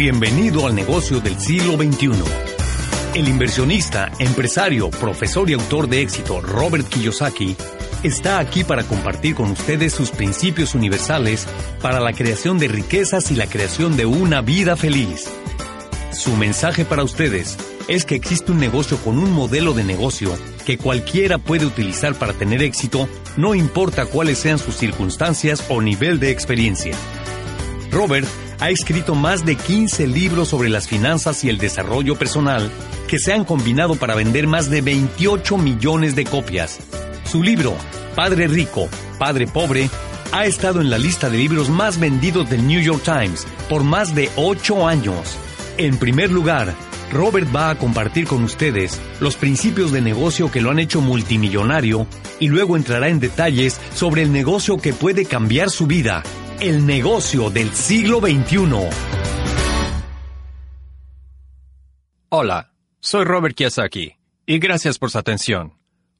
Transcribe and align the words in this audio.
Bienvenido 0.00 0.66
al 0.66 0.74
negocio 0.74 1.20
del 1.20 1.38
siglo 1.38 1.74
XXI. 1.74 2.08
El 3.14 3.28
inversionista, 3.28 4.10
empresario, 4.18 4.88
profesor 4.88 5.50
y 5.50 5.52
autor 5.52 5.90
de 5.90 6.00
éxito 6.00 6.40
Robert 6.40 6.88
Kiyosaki 6.88 7.54
está 8.02 8.38
aquí 8.38 8.64
para 8.64 8.82
compartir 8.82 9.34
con 9.34 9.50
ustedes 9.50 9.92
sus 9.92 10.10
principios 10.10 10.74
universales 10.74 11.46
para 11.82 12.00
la 12.00 12.14
creación 12.14 12.58
de 12.58 12.68
riquezas 12.68 13.30
y 13.30 13.34
la 13.34 13.46
creación 13.46 13.98
de 13.98 14.06
una 14.06 14.40
vida 14.40 14.74
feliz. 14.74 15.28
Su 16.12 16.34
mensaje 16.34 16.86
para 16.86 17.04
ustedes 17.04 17.58
es 17.86 18.06
que 18.06 18.14
existe 18.14 18.52
un 18.52 18.58
negocio 18.58 18.96
con 19.04 19.18
un 19.18 19.30
modelo 19.30 19.74
de 19.74 19.84
negocio 19.84 20.34
que 20.64 20.78
cualquiera 20.78 21.36
puede 21.36 21.66
utilizar 21.66 22.14
para 22.14 22.32
tener 22.32 22.62
éxito, 22.62 23.06
no 23.36 23.54
importa 23.54 24.06
cuáles 24.06 24.38
sean 24.38 24.58
sus 24.58 24.76
circunstancias 24.76 25.62
o 25.68 25.82
nivel 25.82 26.18
de 26.18 26.30
experiencia. 26.30 26.96
Robert 27.90 28.26
ha 28.60 28.68
escrito 28.68 29.14
más 29.14 29.44
de 29.44 29.56
15 29.56 30.06
libros 30.06 30.48
sobre 30.48 30.68
las 30.68 30.86
finanzas 30.86 31.42
y 31.44 31.48
el 31.48 31.58
desarrollo 31.58 32.16
personal 32.16 32.70
que 33.08 33.18
se 33.18 33.32
han 33.32 33.44
combinado 33.44 33.96
para 33.96 34.14
vender 34.14 34.46
más 34.46 34.68
de 34.68 34.82
28 34.82 35.56
millones 35.56 36.14
de 36.14 36.24
copias. 36.24 36.78
Su 37.24 37.42
libro, 37.42 37.74
Padre 38.14 38.46
Rico, 38.48 38.88
Padre 39.18 39.46
Pobre, 39.46 39.88
ha 40.32 40.44
estado 40.44 40.80
en 40.80 40.90
la 40.90 40.98
lista 40.98 41.30
de 41.30 41.38
libros 41.38 41.70
más 41.70 41.98
vendidos 41.98 42.48
del 42.50 42.66
New 42.66 42.80
York 42.80 43.02
Times 43.02 43.46
por 43.68 43.82
más 43.82 44.14
de 44.14 44.30
8 44.36 44.86
años. 44.86 45.36
En 45.78 45.96
primer 45.96 46.30
lugar, 46.30 46.74
Robert 47.10 47.48
va 47.54 47.70
a 47.70 47.78
compartir 47.78 48.26
con 48.26 48.44
ustedes 48.44 49.00
los 49.20 49.36
principios 49.36 49.90
de 49.90 50.00
negocio 50.00 50.50
que 50.50 50.60
lo 50.60 50.70
han 50.70 50.78
hecho 50.78 51.00
multimillonario 51.00 52.06
y 52.38 52.48
luego 52.48 52.76
entrará 52.76 53.08
en 53.08 53.18
detalles 53.18 53.80
sobre 53.94 54.22
el 54.22 54.32
negocio 54.32 54.76
que 54.76 54.92
puede 54.92 55.24
cambiar 55.24 55.70
su 55.70 55.86
vida, 55.86 56.22
el 56.60 56.84
negocio 56.84 57.48
del 57.48 57.70
siglo 57.70 58.20
XXI. 58.20 58.58
Hola, 62.28 62.72
soy 63.00 63.24
Robert 63.24 63.56
Kiyosaki 63.56 64.16
y 64.44 64.58
gracias 64.58 64.98
por 64.98 65.10
su 65.10 65.18
atención. 65.18 65.72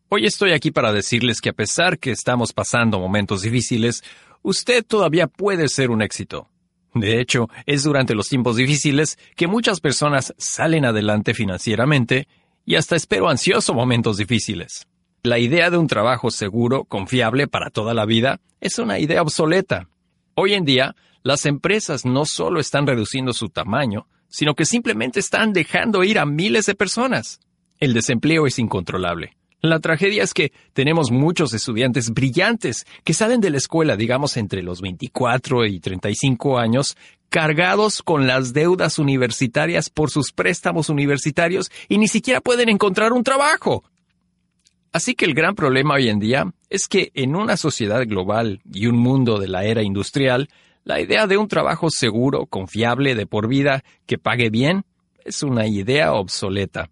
Hoy 0.08 0.24
estoy 0.24 0.52
aquí 0.52 0.70
para 0.70 0.92
decirles 0.92 1.42
que 1.42 1.50
a 1.50 1.52
pesar 1.52 1.98
que 1.98 2.10
estamos 2.10 2.54
pasando 2.54 2.98
momentos 2.98 3.42
difíciles, 3.42 4.02
usted 4.40 4.84
todavía 4.84 5.26
puede 5.26 5.68
ser 5.68 5.90
un 5.90 6.00
éxito. 6.00 6.48
De 6.94 7.20
hecho, 7.20 7.48
es 7.66 7.84
durante 7.84 8.14
los 8.14 8.28
tiempos 8.28 8.56
difíciles 8.56 9.18
que 9.36 9.46
muchas 9.46 9.80
personas 9.80 10.34
salen 10.38 10.86
adelante 10.86 11.34
financieramente 11.34 12.28
y 12.64 12.76
hasta 12.76 12.96
espero 12.96 13.28
ansioso 13.28 13.74
momentos 13.74 14.16
difíciles. 14.16 14.88
La 15.22 15.38
idea 15.38 15.68
de 15.68 15.76
un 15.76 15.86
trabajo 15.86 16.30
seguro, 16.30 16.84
confiable 16.84 17.46
para 17.46 17.68
toda 17.68 17.92
la 17.92 18.06
vida, 18.06 18.40
es 18.62 18.78
una 18.78 18.98
idea 18.98 19.20
obsoleta. 19.20 19.86
Hoy 20.34 20.54
en 20.54 20.64
día, 20.64 20.94
las 21.22 21.46
empresas 21.46 22.04
no 22.04 22.24
solo 22.24 22.60
están 22.60 22.86
reduciendo 22.86 23.32
su 23.32 23.48
tamaño, 23.48 24.06
sino 24.28 24.54
que 24.54 24.64
simplemente 24.64 25.20
están 25.20 25.52
dejando 25.52 26.04
ir 26.04 26.18
a 26.18 26.26
miles 26.26 26.66
de 26.66 26.74
personas. 26.74 27.40
El 27.78 27.94
desempleo 27.94 28.46
es 28.46 28.58
incontrolable. 28.58 29.36
La 29.62 29.80
tragedia 29.80 30.22
es 30.22 30.32
que 30.32 30.52
tenemos 30.72 31.10
muchos 31.10 31.52
estudiantes 31.52 32.10
brillantes 32.10 32.86
que 33.04 33.12
salen 33.12 33.42
de 33.42 33.50
la 33.50 33.58
escuela, 33.58 33.96
digamos, 33.96 34.38
entre 34.38 34.62
los 34.62 34.80
24 34.80 35.66
y 35.66 35.80
35 35.80 36.58
años, 36.58 36.96
cargados 37.28 38.02
con 38.02 38.26
las 38.26 38.54
deudas 38.54 38.98
universitarias 38.98 39.90
por 39.90 40.10
sus 40.10 40.32
préstamos 40.32 40.88
universitarios 40.88 41.70
y 41.88 41.98
ni 41.98 42.08
siquiera 42.08 42.40
pueden 42.40 42.70
encontrar 42.70 43.12
un 43.12 43.22
trabajo. 43.22 43.84
Así 44.92 45.14
que 45.14 45.24
el 45.24 45.34
gran 45.34 45.54
problema 45.54 45.94
hoy 45.94 46.08
en 46.08 46.18
día 46.18 46.52
es 46.68 46.88
que 46.88 47.12
en 47.14 47.36
una 47.36 47.56
sociedad 47.56 48.04
global 48.06 48.60
y 48.72 48.86
un 48.86 48.96
mundo 48.96 49.38
de 49.38 49.46
la 49.46 49.64
era 49.64 49.82
industrial, 49.82 50.48
la 50.84 51.00
idea 51.00 51.26
de 51.28 51.36
un 51.36 51.46
trabajo 51.46 51.90
seguro, 51.90 52.46
confiable, 52.46 53.14
de 53.14 53.26
por 53.26 53.46
vida, 53.46 53.84
que 54.06 54.18
pague 54.18 54.50
bien, 54.50 54.84
es 55.24 55.42
una 55.44 55.66
idea 55.66 56.12
obsoleta. 56.12 56.90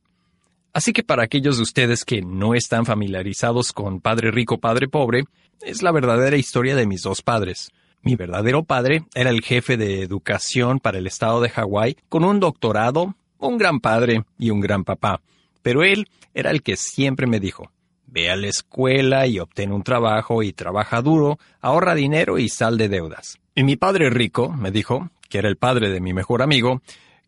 Así 0.72 0.92
que 0.92 1.02
para 1.02 1.24
aquellos 1.24 1.56
de 1.56 1.64
ustedes 1.64 2.04
que 2.04 2.22
no 2.22 2.54
están 2.54 2.86
familiarizados 2.86 3.72
con 3.72 4.00
Padre 4.00 4.30
Rico, 4.30 4.58
Padre 4.58 4.86
Pobre, 4.86 5.24
es 5.62 5.82
la 5.82 5.90
verdadera 5.90 6.36
historia 6.36 6.76
de 6.76 6.86
mis 6.86 7.02
dos 7.02 7.22
padres. 7.22 7.70
Mi 8.02 8.14
verdadero 8.14 8.62
padre 8.62 9.02
era 9.14 9.30
el 9.30 9.42
jefe 9.42 9.76
de 9.76 10.02
educación 10.02 10.78
para 10.78 10.98
el 10.98 11.08
estado 11.08 11.40
de 11.40 11.48
Hawái, 11.48 11.96
con 12.08 12.22
un 12.22 12.38
doctorado, 12.38 13.16
un 13.38 13.58
gran 13.58 13.80
padre 13.80 14.24
y 14.38 14.50
un 14.50 14.60
gran 14.60 14.84
papá. 14.84 15.20
Pero 15.62 15.82
él 15.82 16.08
era 16.32 16.52
el 16.52 16.62
que 16.62 16.76
siempre 16.76 17.26
me 17.26 17.40
dijo, 17.40 17.72
ve 18.10 18.30
a 18.30 18.36
la 18.36 18.48
escuela 18.48 19.26
y 19.26 19.38
obtén 19.38 19.72
un 19.72 19.82
trabajo 19.82 20.42
y 20.42 20.52
trabaja 20.52 21.02
duro, 21.02 21.38
ahorra 21.60 21.94
dinero 21.94 22.38
y 22.38 22.48
sal 22.48 22.78
de 22.78 22.88
deudas. 22.88 23.38
Y 23.54 23.62
mi 23.62 23.76
padre 23.76 24.10
rico 24.10 24.48
me 24.48 24.70
dijo, 24.70 25.10
que 25.28 25.38
era 25.38 25.48
el 25.48 25.56
padre 25.56 25.90
de 25.90 26.00
mi 26.00 26.12
mejor 26.12 26.42
amigo, 26.42 26.80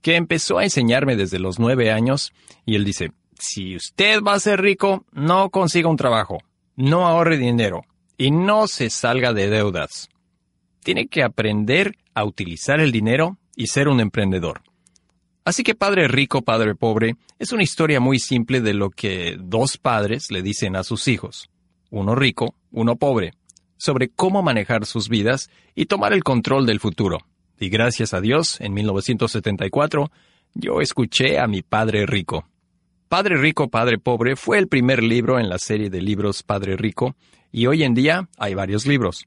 que 0.02 0.16
empezó 0.16 0.58
a 0.58 0.64
enseñarme 0.64 1.16
desde 1.16 1.38
los 1.38 1.58
nueve 1.58 1.90
años, 1.90 2.32
y 2.64 2.76
él 2.76 2.84
dice, 2.84 3.12
si 3.38 3.76
usted 3.76 4.22
va 4.22 4.34
a 4.34 4.40
ser 4.40 4.60
rico, 4.60 5.04
no 5.12 5.50
consiga 5.50 5.88
un 5.88 5.96
trabajo, 5.96 6.38
no 6.76 7.06
ahorre 7.06 7.36
dinero 7.36 7.84
y 8.16 8.30
no 8.30 8.66
se 8.66 8.90
salga 8.90 9.32
de 9.32 9.48
deudas. 9.48 10.08
Tiene 10.82 11.08
que 11.08 11.22
aprender 11.22 11.96
a 12.14 12.24
utilizar 12.24 12.80
el 12.80 12.92
dinero 12.92 13.38
y 13.56 13.66
ser 13.66 13.88
un 13.88 14.00
emprendedor. 14.00 14.62
Así 15.44 15.62
que 15.62 15.74
Padre 15.74 16.06
Rico, 16.06 16.42
Padre 16.42 16.74
Pobre 16.74 17.16
es 17.38 17.52
una 17.52 17.62
historia 17.62 17.98
muy 17.98 18.18
simple 18.18 18.60
de 18.60 18.74
lo 18.74 18.90
que 18.90 19.36
dos 19.38 19.78
padres 19.78 20.30
le 20.30 20.42
dicen 20.42 20.76
a 20.76 20.84
sus 20.84 21.08
hijos, 21.08 21.48
uno 21.90 22.14
rico, 22.14 22.54
uno 22.70 22.96
pobre, 22.96 23.32
sobre 23.76 24.10
cómo 24.10 24.42
manejar 24.42 24.84
sus 24.84 25.08
vidas 25.08 25.48
y 25.74 25.86
tomar 25.86 26.12
el 26.12 26.22
control 26.22 26.66
del 26.66 26.80
futuro. 26.80 27.18
Y 27.58 27.70
gracias 27.70 28.12
a 28.14 28.20
Dios, 28.20 28.60
en 28.60 28.74
1974, 28.74 30.10
yo 30.54 30.80
escuché 30.80 31.38
a 31.38 31.46
mi 31.46 31.62
Padre 31.62 32.06
Rico. 32.06 32.46
Padre 33.08 33.36
Rico, 33.38 33.68
Padre 33.68 33.98
Pobre 33.98 34.36
fue 34.36 34.58
el 34.58 34.68
primer 34.68 35.02
libro 35.02 35.38
en 35.38 35.48
la 35.48 35.58
serie 35.58 35.90
de 35.90 36.02
libros 36.02 36.42
Padre 36.42 36.76
Rico, 36.76 37.16
y 37.50 37.66
hoy 37.66 37.82
en 37.82 37.94
día 37.94 38.28
hay 38.38 38.54
varios 38.54 38.86
libros. 38.86 39.26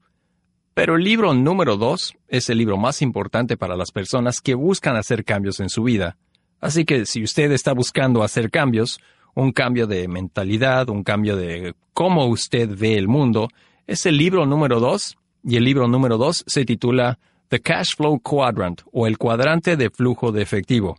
Pero 0.74 0.96
el 0.96 1.04
libro 1.04 1.32
número 1.34 1.76
dos 1.76 2.14
es 2.28 2.50
el 2.50 2.58
libro 2.58 2.76
más 2.76 3.00
importante 3.00 3.56
para 3.56 3.76
las 3.76 3.92
personas 3.92 4.40
que 4.40 4.54
buscan 4.54 4.96
hacer 4.96 5.24
cambios 5.24 5.60
en 5.60 5.68
su 5.68 5.84
vida. 5.84 6.16
Así 6.60 6.84
que 6.84 7.06
si 7.06 7.22
usted 7.22 7.52
está 7.52 7.72
buscando 7.72 8.22
hacer 8.22 8.50
cambios, 8.50 8.98
un 9.34 9.52
cambio 9.52 9.86
de 9.86 10.08
mentalidad, 10.08 10.88
un 10.88 11.04
cambio 11.04 11.36
de 11.36 11.74
cómo 11.92 12.26
usted 12.26 12.68
ve 12.76 12.96
el 12.96 13.06
mundo, 13.06 13.48
es 13.86 14.06
el 14.06 14.16
libro 14.16 14.46
número 14.46 14.80
dos, 14.80 15.16
y 15.44 15.56
el 15.56 15.64
libro 15.64 15.86
número 15.86 16.16
dos 16.16 16.42
se 16.46 16.64
titula 16.64 17.18
The 17.48 17.60
Cash 17.60 17.96
Flow 17.96 18.18
Quadrant 18.20 18.82
o 18.92 19.06
el 19.06 19.18
cuadrante 19.18 19.76
de 19.76 19.90
flujo 19.90 20.32
de 20.32 20.42
efectivo. 20.42 20.96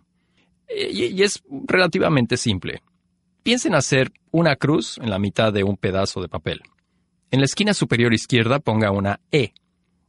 Y, 0.70 1.22
es 1.22 1.44
relativamente 1.68 2.38
simple. 2.38 2.82
Piensen 3.44 3.76
hacer 3.76 4.12
una 4.32 4.56
cruz 4.56 4.98
en 5.00 5.10
la 5.10 5.20
mitad 5.20 5.52
de 5.52 5.64
un 5.64 5.78
pedazo 5.78 6.22
de 6.22 6.28
papel. 6.28 6.62
En 7.32 7.40
la 7.40 7.46
esquina 7.46 7.74
superior 7.74 8.14
izquierda 8.14 8.60
ponga 8.60 8.92
una 8.92 9.20
E. 9.32 9.54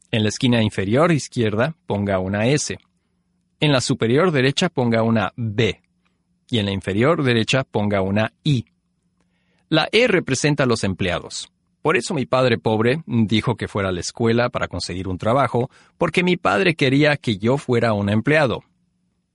En 0.09 0.23
la 0.23 0.29
esquina 0.29 0.61
inferior 0.61 1.11
izquierda 1.11 1.75
ponga 1.85 2.19
una 2.19 2.47
S. 2.47 2.77
En 3.59 3.71
la 3.73 3.81
superior 3.81 4.31
derecha 4.31 4.69
ponga 4.69 5.03
una 5.03 5.33
B. 5.35 5.81
Y 6.49 6.59
en 6.59 6.65
la 6.65 6.71
inferior 6.71 7.23
derecha 7.23 7.65
ponga 7.65 8.01
una 8.01 8.31
I. 8.43 8.65
La 9.67 9.89
E 9.91 10.07
representa 10.07 10.63
a 10.63 10.65
los 10.65 10.85
empleados. 10.85 11.51
Por 11.81 11.97
eso 11.97 12.13
mi 12.13 12.25
padre 12.25 12.57
pobre 12.57 13.03
dijo 13.05 13.55
que 13.55 13.67
fuera 13.67 13.89
a 13.89 13.91
la 13.91 13.99
escuela 13.99 14.49
para 14.49 14.69
conseguir 14.69 15.09
un 15.09 15.17
trabajo, 15.17 15.69
porque 15.97 16.23
mi 16.23 16.37
padre 16.37 16.75
quería 16.75 17.17
que 17.17 17.37
yo 17.37 17.57
fuera 17.57 17.91
un 17.91 18.09
empleado. 18.09 18.63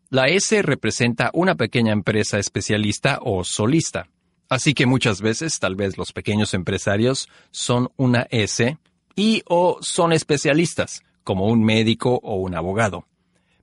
La 0.09 0.29
S 0.29 0.63
representa 0.63 1.31
una 1.35 1.55
pequeña 1.55 1.93
empresa 1.93 2.39
especialista 2.39 3.19
o 3.23 3.45
solista. 3.45 4.09
Así 4.49 4.73
que 4.73 4.87
muchas 4.87 5.21
veces 5.21 5.59
tal 5.59 5.77
vez 5.77 5.97
los 5.99 6.13
pequeños 6.13 6.55
empresarios 6.55 7.29
son 7.51 7.91
una 7.97 8.27
S 8.31 8.79
y 9.15 9.43
o 9.47 9.79
son 9.81 10.13
especialistas, 10.13 11.03
como 11.25 11.47
un 11.47 11.63
médico 11.63 12.21
o 12.23 12.37
un 12.37 12.55
abogado. 12.55 13.07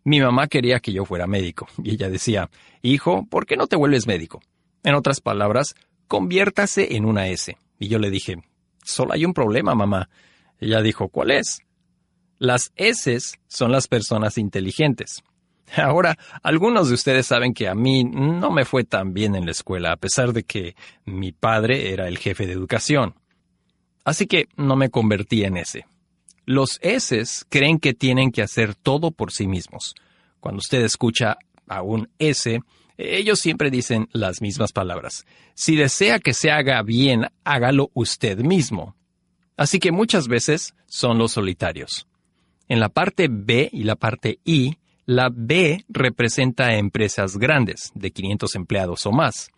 Mi 0.03 0.21
mamá 0.21 0.47
quería 0.47 0.79
que 0.79 0.93
yo 0.93 1.05
fuera 1.05 1.27
médico 1.27 1.67
y 1.83 1.91
ella 1.91 2.09
decía, 2.09 2.49
hijo, 2.81 3.25
¿por 3.29 3.45
qué 3.45 3.57
no 3.57 3.67
te 3.67 3.75
vuelves 3.75 4.07
médico? 4.07 4.41
En 4.83 4.95
otras 4.95 5.21
palabras, 5.21 5.75
conviértase 6.07 6.95
en 6.95 7.05
una 7.05 7.27
S. 7.27 7.57
Y 7.79 7.87
yo 7.87 7.99
le 7.99 8.09
dije, 8.09 8.37
solo 8.83 9.13
hay 9.13 9.25
un 9.25 9.33
problema, 9.33 9.75
mamá. 9.75 10.09
Ella 10.59 10.81
dijo, 10.81 11.09
¿cuál 11.09 11.31
es? 11.31 11.61
Las 12.37 12.71
S 12.75 13.17
son 13.47 13.71
las 13.71 13.87
personas 13.87 14.37
inteligentes. 14.37 15.23
Ahora, 15.77 16.17
algunos 16.43 16.89
de 16.89 16.95
ustedes 16.95 17.27
saben 17.27 17.53
que 17.53 17.67
a 17.67 17.75
mí 17.75 18.03
no 18.03 18.51
me 18.51 18.65
fue 18.65 18.83
tan 18.83 19.13
bien 19.13 19.35
en 19.35 19.45
la 19.45 19.51
escuela, 19.51 19.91
a 19.91 19.97
pesar 19.97 20.33
de 20.33 20.43
que 20.43 20.75
mi 21.05 21.31
padre 21.31 21.93
era 21.93 22.07
el 22.07 22.17
jefe 22.17 22.47
de 22.47 22.53
educación. 22.53 23.15
Así 24.03 24.27
que 24.27 24.47
no 24.55 24.75
me 24.75 24.89
convertí 24.89 25.43
en 25.43 25.57
ese. 25.57 25.85
Los 26.45 26.79
S 26.81 27.23
creen 27.49 27.79
que 27.79 27.93
tienen 27.93 28.31
que 28.31 28.41
hacer 28.41 28.75
todo 28.75 29.11
por 29.11 29.31
sí 29.31 29.47
mismos. 29.47 29.93
Cuando 30.39 30.59
usted 30.59 30.81
escucha 30.83 31.37
a 31.67 31.81
un 31.83 32.09
S, 32.17 32.59
ellos 32.97 33.39
siempre 33.39 33.69
dicen 33.69 34.09
las 34.11 34.41
mismas 34.41 34.73
palabras. 34.73 35.25
Si 35.53 35.75
desea 35.75 36.19
que 36.19 36.33
se 36.33 36.51
haga 36.51 36.81
bien, 36.81 37.27
hágalo 37.43 37.91
usted 37.93 38.39
mismo. 38.39 38.95
Así 39.55 39.79
que 39.79 39.91
muchas 39.91 40.27
veces 40.27 40.73
son 40.87 41.17
los 41.17 41.33
solitarios. 41.33 42.07
En 42.67 42.79
la 42.79 42.89
parte 42.89 43.27
B 43.29 43.69
y 43.71 43.83
la 43.83 43.95
parte 43.95 44.39
I, 44.43 44.77
La 45.05 45.29
B 45.33 45.85
representa 45.89 46.75
empresas 46.75 47.37
grandes, 47.37 47.91
de 47.95 48.11
500 48.11 48.55
empleados 48.55 49.05
o 49.07 49.11
más, 49.11 49.49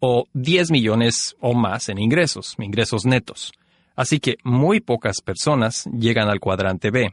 o 0.00 0.24
10 0.32 0.70
millones 0.70 1.36
o 1.40 1.52
más 1.52 1.90
en 1.90 1.98
ingresos, 1.98 2.56
ingresos 2.58 3.04
netos. 3.04 3.52
Así 3.96 4.20
que 4.20 4.36
muy 4.44 4.80
pocas 4.80 5.22
personas 5.22 5.88
llegan 5.98 6.28
al 6.28 6.38
cuadrante 6.38 6.90
B. 6.90 7.12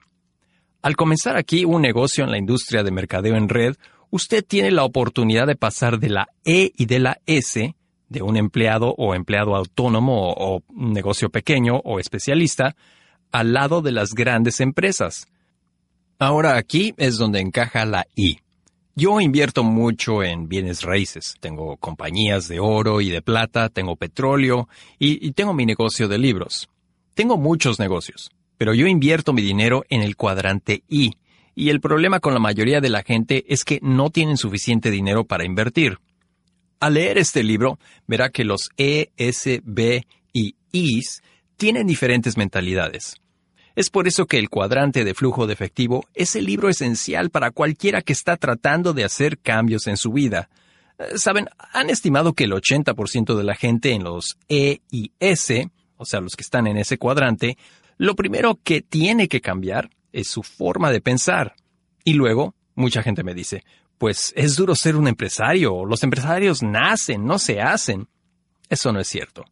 Al 0.82 0.98
comenzar 0.98 1.38
aquí 1.38 1.64
un 1.64 1.82
negocio 1.82 2.26
en 2.26 2.32
la 2.32 2.38
industria 2.38 2.84
de 2.84 2.92
mercadeo 2.92 3.38
en 3.38 3.48
red, 3.48 3.76
usted 4.10 4.44
tiene 4.46 4.70
la 4.70 4.84
oportunidad 4.84 5.48
de 5.48 5.56
pasar 5.56 5.98
de 5.98 6.10
la 6.10 6.28
E 6.44 6.74
y 6.76 6.86
de 6.86 7.00
la 7.00 7.20
S, 7.26 7.74
de 8.10 8.22
un 8.22 8.36
empleado 8.36 8.94
o 8.98 9.16
empleado 9.16 9.56
autónomo 9.56 10.34
o, 10.38 10.62
negocio 10.70 11.30
pequeño 11.30 11.78
o 11.86 12.00
especialista, 12.00 12.76
al 13.32 13.54
lado 13.54 13.82
de 13.82 13.94
las 13.94 14.14
grandes 14.14 14.60
empresas. 14.60 15.28
Ahora 16.20 16.58
aquí 16.58 16.94
es 16.98 17.18
donde 17.18 17.40
encaja 17.40 17.86
la 17.86 18.06
I. 18.14 18.40
Yo 18.96 19.20
invierto 19.20 19.64
mucho 19.64 20.22
en 20.22 20.48
bienes 20.48 20.84
raíces. 20.84 21.36
Tengo 21.40 21.78
compañías 21.78 22.48
de 22.48 22.60
oro 22.60 23.02
y 23.02 23.10
de 23.10 23.24
plata, 23.24 23.70
tengo 23.70 23.96
petróleo 23.96 24.68
y, 25.00 25.32
tengo 25.32 25.54
mi 25.54 25.66
negocio 25.66 26.08
de 26.08 26.20
libros. 26.20 26.70
Tengo 27.14 27.38
muchos 27.38 27.80
negocios, 27.80 28.32
pero 28.58 28.74
yo 28.74 28.88
invierto 28.88 29.34
mi 29.34 29.42
dinero 29.42 29.84
en 29.90 30.02
el 30.02 30.16
cuadrante 30.16 30.84
I. 30.88 31.14
Y 31.56 31.70
el 31.70 31.80
problema 31.80 32.20
con 32.20 32.34
la 32.34 32.40
mayoría 32.40 32.82
de 32.82 32.90
la 32.90 33.04
gente 33.04 33.46
es 33.48 33.64
que 33.64 33.80
no 33.84 34.10
tienen 34.10 34.38
suficiente 34.38 34.90
dinero 34.90 35.24
para 35.24 35.46
invertir. 35.46 36.00
Al 36.80 36.96
leer 36.96 37.20
este 37.20 37.44
libro, 37.44 37.78
verá 38.08 38.30
que 38.30 38.44
los 38.44 38.70
E, 38.78 39.12
S, 39.16 39.62
B 39.64 40.08
y 40.34 40.56
Is 40.72 41.22
tienen 41.56 41.86
diferentes 41.86 42.36
mentalidades. 42.36 43.16
Es 43.76 43.90
por 43.90 44.08
eso 44.08 44.26
que 44.26 44.38
el 44.38 44.50
cuadrante 44.50 45.04
de 45.04 45.14
flujo 45.14 45.48
de 45.48 45.54
efectivo 45.54 46.06
es 46.14 46.36
el 46.36 46.46
libro 46.46 46.70
esencial 46.70 47.30
para 47.30 47.52
cualquiera 47.52 48.02
que 48.02 48.14
está 48.14 48.38
tratando 48.38 48.94
de 48.94 49.04
hacer 49.04 49.38
cambios 49.40 49.88
en 49.88 49.98
su 49.98 50.12
vida. 50.12 50.50
Eh, 51.00 51.18
saben, 51.18 51.48
han 51.72 51.90
estimado 51.90 52.34
que 52.34 52.44
el 52.44 52.52
80% 52.52 53.36
de 53.36 53.44
la 53.44 53.56
gente 53.56 53.92
en 53.92 54.04
los 54.04 54.38
E 54.50 54.82
y 54.92 55.12
S, 55.20 55.70
o 56.04 56.06
sea, 56.06 56.22
los 56.22 56.36
que 56.36 56.44
están 56.44 56.68
en 56.68 56.78
ese 56.78 56.98
cuadrante, 56.98 57.58
lo 57.98 58.16
primero 58.16 58.60
que 58.64 58.82
tiene 58.82 59.28
que 59.28 59.42
cambiar 59.42 59.90
es 60.12 60.28
su 60.28 60.44
forma 60.44 60.92
de 60.92 61.02
pensar. 61.02 61.56
Y 62.04 62.14
luego, 62.14 62.56
mucha 62.76 63.02
gente 63.04 63.24
me 63.24 63.34
dice, 63.34 63.64
pues 63.98 64.34
es 64.36 64.56
duro 64.56 64.76
ser 64.76 64.96
un 64.96 65.08
empresario, 65.08 65.86
los 65.86 66.04
empresarios 66.04 66.62
nacen, 66.62 67.26
no 67.26 67.40
se 67.40 67.62
hacen. 67.62 68.08
Eso 68.70 68.92
no 68.92 69.00
es 69.00 69.08
cierto. 69.08 69.46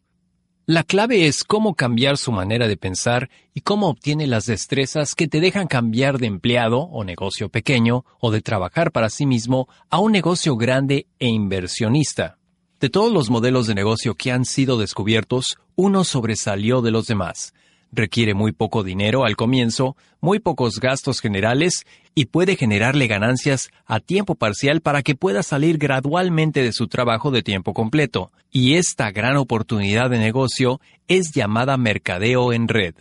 La 0.66 0.84
clave 0.84 1.26
es 1.26 1.42
cómo 1.42 1.74
cambiar 1.74 2.16
su 2.16 2.30
manera 2.30 2.68
de 2.68 2.76
pensar 2.76 3.30
y 3.52 3.62
cómo 3.62 3.88
obtiene 3.88 4.28
las 4.28 4.46
destrezas 4.46 5.16
que 5.16 5.26
te 5.26 5.40
dejan 5.40 5.66
cambiar 5.66 6.18
de 6.18 6.28
empleado 6.28 6.82
o 6.82 7.02
negocio 7.02 7.48
pequeño 7.48 8.04
o 8.20 8.30
de 8.30 8.42
trabajar 8.42 8.92
para 8.92 9.10
sí 9.10 9.26
mismo 9.26 9.68
a 9.90 9.98
un 9.98 10.12
negocio 10.12 10.56
grande 10.56 11.08
e 11.18 11.26
inversionista. 11.26 12.38
De 12.82 12.90
todos 12.90 13.12
los 13.12 13.30
modelos 13.30 13.68
de 13.68 13.76
negocio 13.76 14.16
que 14.16 14.32
han 14.32 14.44
sido 14.44 14.76
descubiertos, 14.76 15.56
uno 15.76 16.02
sobresalió 16.02 16.82
de 16.82 16.90
los 16.90 17.06
demás. 17.06 17.54
Requiere 17.92 18.34
muy 18.34 18.50
poco 18.50 18.82
dinero 18.82 19.24
al 19.24 19.36
comienzo, 19.36 19.96
muy 20.20 20.40
pocos 20.40 20.80
gastos 20.80 21.20
generales 21.20 21.86
y 22.16 22.24
puede 22.24 22.56
generarle 22.56 23.06
ganancias 23.06 23.70
a 23.86 24.00
tiempo 24.00 24.34
parcial 24.34 24.80
para 24.80 25.04
que 25.04 25.14
pueda 25.14 25.44
salir 25.44 25.78
gradualmente 25.78 26.60
de 26.60 26.72
su 26.72 26.88
trabajo 26.88 27.30
de 27.30 27.44
tiempo 27.44 27.72
completo. 27.72 28.32
Y 28.50 28.74
esta 28.74 29.12
gran 29.12 29.36
oportunidad 29.36 30.10
de 30.10 30.18
negocio 30.18 30.80
es 31.06 31.30
llamada 31.32 31.76
mercadeo 31.76 32.52
en 32.52 32.66
red. 32.66 32.96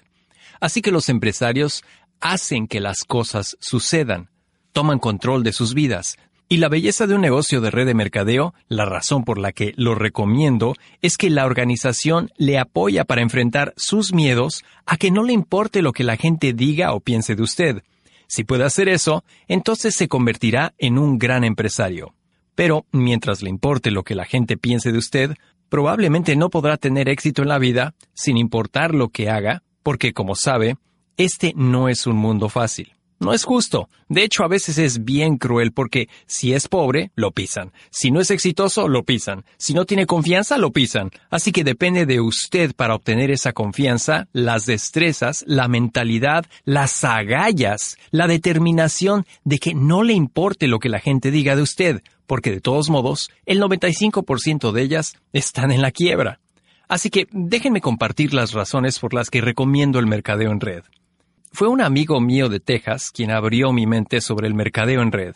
Así 0.60 0.84
que 0.84 0.92
los 0.92 1.10
empresarios 1.10 1.84
hacen 2.20 2.68
que 2.68 2.82
las 2.82 3.04
cosas 3.04 3.58
sucedan, 3.60 4.30
toman 4.74 5.00
control 5.00 5.42
de 5.42 5.54
sus 5.54 5.74
vidas, 5.74 6.18
y 6.52 6.58
la 6.58 6.68
belleza 6.68 7.08
de 7.08 7.16
un 7.16 7.22
negocio 7.22 7.62
de 7.62 7.72
red 7.72 7.86
de 7.86 7.94
mercadeo, 7.94 8.54
la 8.68 8.84
razón 8.84 9.24
por 9.24 9.38
la 9.38 9.54
que 9.54 9.74
lo 9.78 9.96
recomiendo, 9.96 10.76
es 11.02 11.16
que 11.16 11.30
la 11.30 11.46
organización 11.46 12.30
le 12.36 12.60
apoya 12.60 13.06
para 13.06 13.22
enfrentar 13.22 13.74
sus 13.78 14.12
miedos 14.12 14.66
a 14.86 14.98
que 14.98 15.12
no 15.12 15.24
le 15.24 15.32
importe 15.32 15.82
lo 15.82 15.94
que 15.94 16.04
la 16.04 16.18
gente 16.18 16.52
diga 16.52 16.92
o 16.92 17.00
piense 17.00 17.38
de 17.38 17.42
usted. 17.42 17.84
Si 18.28 18.44
puede 18.44 18.66
hacer 18.66 18.90
eso, 18.90 19.24
entonces 19.48 19.96
se 19.96 20.10
convertirá 20.10 20.74
en 20.78 20.98
un 20.98 21.18
gran 21.18 21.46
empresario. 21.46 22.16
Pero 22.54 22.86
mientras 22.92 23.42
le 23.42 23.50
importe 23.50 23.90
lo 23.90 24.04
que 24.04 24.16
la 24.16 24.26
gente 24.26 24.58
piense 24.58 24.92
de 24.92 24.98
usted, 24.98 25.38
probablemente 25.70 26.36
no 26.36 26.50
podrá 26.50 26.76
tener 26.76 27.08
éxito 27.08 27.44
en 27.44 27.48
la 27.48 27.60
vida 27.60 27.96
sin 28.14 28.36
importar 28.36 28.94
lo 28.94 29.08
que 29.08 29.30
haga, 29.30 29.64
porque 29.84 30.12
como 30.12 30.36
sabe, 30.36 30.76
este 31.16 31.54
no 31.56 31.88
es 31.88 32.08
un 32.08 32.18
mundo 32.18 32.50
fácil. 32.50 32.92
No 33.22 33.34
es 33.34 33.44
justo. 33.44 33.88
De 34.10 34.24
hecho, 34.24 34.44
a 34.44 34.48
veces 34.48 34.80
es 34.80 35.06
bien 35.06 35.38
cruel 35.38 35.74
porque 35.74 36.10
si 36.26 36.54
es 36.54 36.68
pobre, 36.68 37.12
lo 37.14 37.30
pisan. 37.30 37.72
Si 37.92 38.10
no 38.10 38.20
es 38.20 38.32
exitoso, 38.32 38.88
lo 38.88 39.04
pisan. 39.04 39.46
Si 39.58 39.76
no 39.76 39.86
tiene 39.86 40.08
confianza, 40.08 40.58
lo 40.58 40.72
pisan. 40.72 41.12
Así 41.30 41.52
que 41.52 41.64
depende 41.64 42.08
de 42.08 42.20
usted 42.20 42.74
para 42.74 42.96
obtener 42.96 43.30
esa 43.30 43.54
confianza, 43.54 44.28
las 44.34 44.66
destrezas, 44.66 45.44
la 45.46 45.68
mentalidad, 45.68 46.48
las 46.66 47.04
agallas, 47.04 47.96
la 48.10 48.26
determinación 48.26 49.28
de 49.44 49.60
que 49.60 49.76
no 49.76 50.02
le 50.02 50.14
importe 50.14 50.68
lo 50.68 50.80
que 50.80 50.90
la 50.90 51.00
gente 51.00 51.30
diga 51.30 51.56
de 51.56 51.62
usted, 51.62 52.02
porque 52.26 52.50
de 52.50 52.60
todos 52.60 52.90
modos, 52.90 53.30
el 53.46 53.62
95% 53.62 54.72
de 54.72 54.82
ellas 54.82 55.14
están 55.32 55.70
en 55.72 55.84
la 55.84 55.92
quiebra. 55.92 56.40
Así 56.88 57.12
que 57.12 57.28
déjenme 57.32 57.82
compartir 57.82 58.34
las 58.34 58.54
razones 58.54 58.98
por 58.98 59.14
las 59.14 59.30
que 59.30 59.42
recomiendo 59.42 60.00
el 60.00 60.08
mercadeo 60.08 60.52
en 60.52 60.60
red. 60.60 60.82
Fue 61.52 61.68
un 61.68 61.82
amigo 61.82 62.22
mío 62.22 62.48
de 62.48 62.60
Texas 62.60 63.12
quien 63.12 63.30
abrió 63.30 63.74
mi 63.74 63.86
mente 63.86 64.22
sobre 64.22 64.48
el 64.48 64.54
mercadeo 64.54 65.02
en 65.02 65.12
red. 65.12 65.36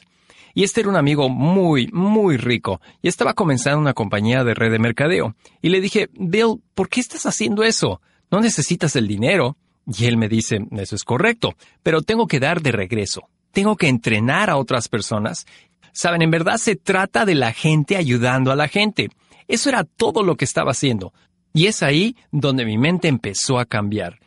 Y 0.54 0.64
este 0.64 0.80
era 0.80 0.90
un 0.90 0.96
amigo 0.96 1.28
muy, 1.28 1.90
muy 1.92 2.38
rico 2.38 2.80
y 3.02 3.10
estaba 3.10 3.34
comenzando 3.34 3.80
una 3.80 3.94
compañía 3.94 4.46
de 4.46 4.54
red 4.54 4.72
de 4.72 4.80
mercadeo. 4.80 5.36
Y 5.62 5.70
le 5.70 5.82
dije, 5.82 6.10
Bill, 6.14 6.62
¿por 6.74 6.88
qué 6.88 7.02
estás 7.02 7.26
haciendo 7.26 7.64
eso? 7.64 8.02
No 8.32 8.40
necesitas 8.40 8.96
el 8.96 9.08
dinero. 9.08 9.58
Y 9.86 10.06
él 10.06 10.16
me 10.18 10.30
dice, 10.30 10.66
eso 10.72 10.96
es 10.96 11.04
correcto, 11.04 11.56
pero 11.84 12.02
tengo 12.02 12.26
que 12.26 12.40
dar 12.40 12.62
de 12.62 12.72
regreso. 12.72 13.28
Tengo 13.52 13.76
que 13.76 13.90
entrenar 13.90 14.50
a 14.50 14.58
otras 14.58 14.88
personas. 14.88 15.46
Saben, 15.92 16.22
en 16.22 16.32
verdad 16.32 16.58
se 16.58 16.78
trata 16.78 17.26
de 17.26 17.36
la 17.36 17.52
gente 17.52 17.98
ayudando 17.98 18.52
a 18.52 18.56
la 18.56 18.70
gente. 18.70 19.10
Eso 19.48 19.70
era 19.70 19.84
todo 19.84 20.24
lo 20.24 20.38
que 20.38 20.46
estaba 20.46 20.72
haciendo. 20.72 21.14
Y 21.54 21.68
es 21.68 21.84
ahí 21.84 22.16
donde 22.32 22.66
mi 22.66 22.78
mente 22.78 23.10
empezó 23.10 23.60
a 23.60 23.66
cambiar 23.66 24.20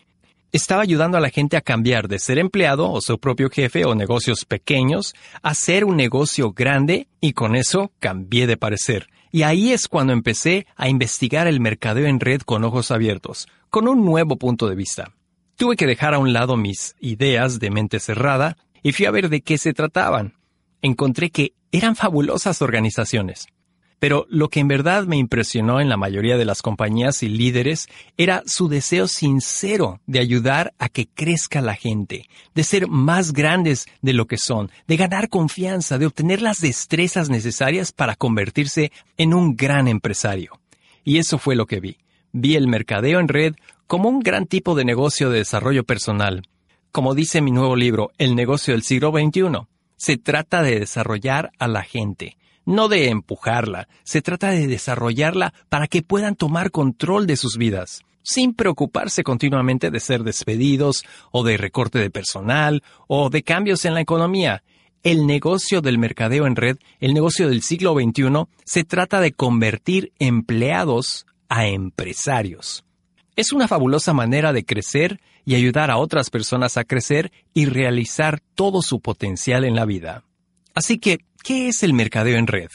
estaba 0.53 0.83
ayudando 0.83 1.19
a 1.19 1.21
la 1.21 1.31
gente 1.31 1.57
a 1.57 1.61
cambiar 1.61 2.09
de 2.09 2.19
ser 2.19 2.39
empleado 2.39 2.91
o 2.91 3.01
su 3.01 3.19
propio 3.19 3.51
jefe 3.51 3.85
o 3.85 3.95
negocios 3.95 4.45
pequeños 4.45 5.15
a 5.43 5.55
ser 5.55 5.85
un 5.85 5.97
negocio 5.97 6.53
grande 6.53 7.09
y 7.21 7.33
con 7.33 7.55
eso 7.55 7.93
cambié 7.99 8.47
de 8.47 8.57
parecer. 8.57 9.09
Y 9.31 9.43
ahí 9.43 9.73
es 9.73 9.89
cuando 9.89 10.13
empecé 10.13 10.67
a 10.77 10.89
investigar 10.89 11.47
el 11.47 11.61
mercadeo 11.61 12.07
en 12.07 12.21
red 12.21 12.41
con 12.43 12.65
ojos 12.65 12.91
abiertos, 12.91 13.47
con 13.69 13.87
un 13.87 14.05
nuevo 14.05 14.37
punto 14.37 14.69
de 14.69 14.75
vista. 14.75 15.13
Tuve 15.57 15.77
que 15.77 15.87
dejar 15.87 16.15
a 16.15 16.19
un 16.19 16.33
lado 16.33 16.57
mis 16.57 16.95
ideas 17.01 17.59
de 17.59 17.71
mente 17.71 18.01
cerrada 18.01 18.57
y 18.83 18.93
fui 18.93 19.07
a 19.07 19.11
ver 19.11 19.29
de 19.29 19.43
qué 19.43 19.59
se 19.59 19.75
trataban. 19.75 20.35
Encontré 20.81 21.31
que 21.31 21.53
eran 21.73 21.97
fabulosas 21.97 22.63
organizaciones. 22.63 23.49
Pero 23.99 24.27
lo 24.29 24.49
que 24.49 24.61
en 24.61 24.69
verdad 24.69 25.05
me 25.07 25.17
impresionó 25.17 25.81
en 25.81 25.89
la 25.89 25.97
mayoría 25.97 26.37
de 26.37 26.45
las 26.45 26.63
compañías 26.63 27.23
y 27.23 27.29
líderes 27.29 27.89
era 28.17 28.43
su 28.47 28.69
deseo 28.69 29.09
sincero 29.09 30.01
de 30.07 30.21
ayudar 30.21 30.73
a 30.79 30.89
que 30.89 31.09
crezca 31.09 31.61
la 31.61 31.75
gente, 31.75 32.29
de 32.55 32.65
ser 32.65 32.87
más 32.87 33.33
grandes 33.33 33.87
de 34.01 34.13
lo 34.13 34.27
que 34.27 34.39
son, 34.39 34.71
de 34.87 34.97
ganar 34.97 35.29
confianza, 35.29 35.99
de 35.99 36.07
obtener 36.07 36.43
las 36.43 36.61
destrezas 36.61 37.29
necesarias 37.29 37.93
para 37.93 38.15
convertirse 38.15 38.93
en 39.17 39.35
un 39.35 39.57
gran 39.57 39.89
empresario. 39.89 40.53
Y 41.03 41.19
eso 41.19 41.39
fue 41.39 41.57
lo 41.57 41.67
que 41.67 41.81
vi. 41.81 41.97
Vi 42.33 42.55
el 42.55 42.69
mercadeo 42.69 43.19
en 43.19 43.29
red 43.29 43.55
como 43.89 44.09
un 44.09 44.21
gran 44.21 44.47
tipo 44.47 44.77
de 44.77 44.85
negocio 44.85 45.31
de 45.31 45.39
desarrollo 45.39 45.83
personal. 45.83 46.43
Como 46.93 47.15
dice 47.15 47.41
mi 47.41 47.51
nuevo 47.51 47.75
libro, 47.75 48.13
El 48.19 48.37
negocio 48.37 48.75
del 48.75 48.83
siglo 48.83 49.11
XXI, 49.11 49.67
se 49.97 50.17
trata 50.17 50.63
de 50.63 50.79
desarrollar 50.79 51.51
a 51.59 51.67
la 51.67 51.83
gente 51.83 52.38
no 52.69 52.89
de 52.89 53.09
empujarla, 53.09 53.89
se 54.05 54.21
trata 54.21 54.51
de 54.51 54.67
desarrollarla 54.67 55.55
para 55.71 55.87
que 55.87 56.03
puedan 56.03 56.37
tomar 56.37 56.71
control 56.71 57.27
de 57.27 57.39
sus 57.39 57.57
vidas, 57.57 58.03
sin 58.23 58.53
preocuparse 58.53 59.25
continuamente 59.25 59.91
de 59.91 60.01
ser 60.01 60.23
despedidos 60.23 61.07
o 61.33 61.45
de 61.45 61.57
recorte 61.57 61.99
de 61.99 62.11
personal 62.11 62.83
o 63.07 63.31
de 63.31 63.43
cambios 63.43 63.87
en 63.87 63.95
la 63.95 64.03
economía. 64.03 64.65
El 65.03 65.27
negocio 65.27 65.81
del 65.81 65.97
mercadeo 65.97 66.47
en 66.47 66.57
red, 66.57 66.77
el 67.01 67.15
negocio 67.15 67.49
del 67.49 67.63
siglo 67.63 67.95
XXI, 67.95 68.45
se 68.67 68.85
trata 68.85 69.23
de 69.23 69.33
convertir 69.33 70.13
empleados 70.19 71.25
a 71.49 71.69
empresarios. 71.69 72.85
Es 73.35 73.53
una 73.53 73.67
fabulosa 73.67 74.13
manera 74.13 74.53
de 74.53 74.67
crecer 74.67 75.21
y 75.47 75.55
ayudar 75.55 75.91
a 75.91 75.97
otras 75.97 76.29
personas 76.29 76.77
a 76.77 76.85
crecer 76.85 77.33
y 77.55 77.65
realizar 77.65 78.41
todo 78.55 78.83
su 78.83 79.01
potencial 79.01 79.65
en 79.65 79.75
la 79.75 79.87
vida. 79.87 80.25
Así 80.75 80.99
que 80.99 81.21
¿Qué 81.43 81.69
es 81.69 81.83
el 81.83 81.95
mercadeo 81.95 82.37
en 82.37 82.47
red? 82.47 82.71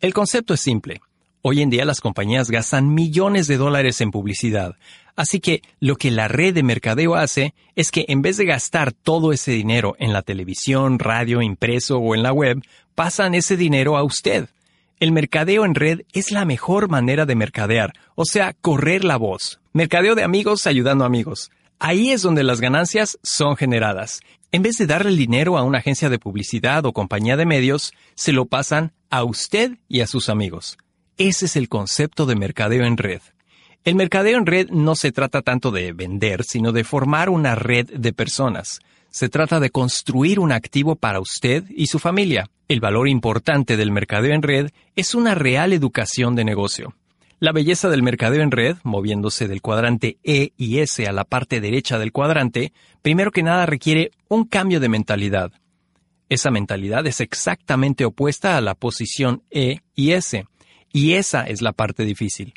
El 0.00 0.14
concepto 0.14 0.54
es 0.54 0.60
simple. 0.60 1.00
Hoy 1.42 1.62
en 1.62 1.70
día 1.70 1.84
las 1.84 2.00
compañías 2.00 2.50
gastan 2.50 2.92
millones 2.92 3.46
de 3.46 3.56
dólares 3.56 4.00
en 4.00 4.10
publicidad. 4.10 4.76
Así 5.14 5.40
que 5.40 5.62
lo 5.78 5.96
que 5.96 6.10
la 6.10 6.26
red 6.26 6.54
de 6.54 6.62
mercadeo 6.62 7.14
hace 7.14 7.54
es 7.76 7.90
que 7.90 8.06
en 8.08 8.22
vez 8.22 8.36
de 8.36 8.44
gastar 8.44 8.92
todo 8.92 9.32
ese 9.32 9.52
dinero 9.52 9.94
en 9.98 10.12
la 10.12 10.22
televisión, 10.22 10.98
radio, 10.98 11.42
impreso 11.42 11.98
o 11.98 12.14
en 12.14 12.22
la 12.22 12.32
web, 12.32 12.62
pasan 12.94 13.34
ese 13.34 13.56
dinero 13.56 13.96
a 13.96 14.02
usted. 14.02 14.48
El 15.00 15.12
mercadeo 15.12 15.64
en 15.64 15.74
red 15.74 16.00
es 16.12 16.32
la 16.32 16.44
mejor 16.44 16.88
manera 16.88 17.24
de 17.24 17.36
mercadear, 17.36 17.92
o 18.16 18.24
sea, 18.24 18.52
correr 18.52 19.04
la 19.04 19.16
voz. 19.16 19.60
Mercadeo 19.72 20.16
de 20.16 20.24
amigos 20.24 20.66
ayudando 20.66 21.04
a 21.04 21.06
amigos. 21.06 21.50
Ahí 21.78 22.10
es 22.10 22.22
donde 22.22 22.42
las 22.42 22.60
ganancias 22.60 23.18
son 23.22 23.56
generadas. 23.56 24.20
En 24.50 24.62
vez 24.62 24.76
de 24.76 24.86
darle 24.86 25.10
el 25.10 25.18
dinero 25.18 25.58
a 25.58 25.62
una 25.62 25.78
agencia 25.78 26.08
de 26.08 26.18
publicidad 26.18 26.86
o 26.86 26.94
compañía 26.94 27.36
de 27.36 27.44
medios, 27.44 27.92
se 28.14 28.32
lo 28.32 28.46
pasan 28.46 28.92
a 29.10 29.22
usted 29.22 29.76
y 29.88 30.00
a 30.00 30.06
sus 30.06 30.30
amigos. 30.30 30.78
Ese 31.18 31.44
es 31.44 31.56
el 31.56 31.68
concepto 31.68 32.24
de 32.24 32.34
mercadeo 32.34 32.84
en 32.84 32.96
red. 32.96 33.20
El 33.84 33.94
mercadeo 33.94 34.38
en 34.38 34.46
red 34.46 34.70
no 34.70 34.94
se 34.94 35.12
trata 35.12 35.42
tanto 35.42 35.70
de 35.70 35.92
vender, 35.92 36.44
sino 36.44 36.72
de 36.72 36.84
formar 36.84 37.28
una 37.28 37.56
red 37.56 37.90
de 37.90 38.12
personas. 38.14 38.80
Se 39.10 39.28
trata 39.28 39.60
de 39.60 39.68
construir 39.68 40.40
un 40.40 40.52
activo 40.52 40.96
para 40.96 41.20
usted 41.20 41.64
y 41.68 41.88
su 41.88 41.98
familia. 41.98 42.48
El 42.68 42.80
valor 42.80 43.08
importante 43.08 43.76
del 43.76 43.90
mercadeo 43.90 44.32
en 44.32 44.42
red 44.42 44.70
es 44.96 45.14
una 45.14 45.34
real 45.34 45.74
educación 45.74 46.34
de 46.34 46.44
negocio. 46.44 46.94
La 47.40 47.52
belleza 47.52 47.88
del 47.88 48.02
mercadeo 48.02 48.42
en 48.42 48.50
red, 48.50 48.78
moviéndose 48.82 49.46
del 49.46 49.62
cuadrante 49.62 50.18
E 50.24 50.52
y 50.56 50.80
S 50.80 51.06
a 51.06 51.12
la 51.12 51.24
parte 51.24 51.60
derecha 51.60 51.96
del 51.96 52.10
cuadrante, 52.10 52.72
primero 53.00 53.30
que 53.30 53.44
nada 53.44 53.64
requiere 53.64 54.10
un 54.26 54.44
cambio 54.44 54.80
de 54.80 54.88
mentalidad. 54.88 55.52
Esa 56.28 56.50
mentalidad 56.50 57.06
es 57.06 57.20
exactamente 57.20 58.04
opuesta 58.04 58.56
a 58.56 58.60
la 58.60 58.74
posición 58.74 59.44
E 59.50 59.78
y 59.94 60.12
S, 60.12 60.46
y 60.92 61.12
esa 61.12 61.44
es 61.44 61.62
la 61.62 61.72
parte 61.72 62.04
difícil. 62.04 62.54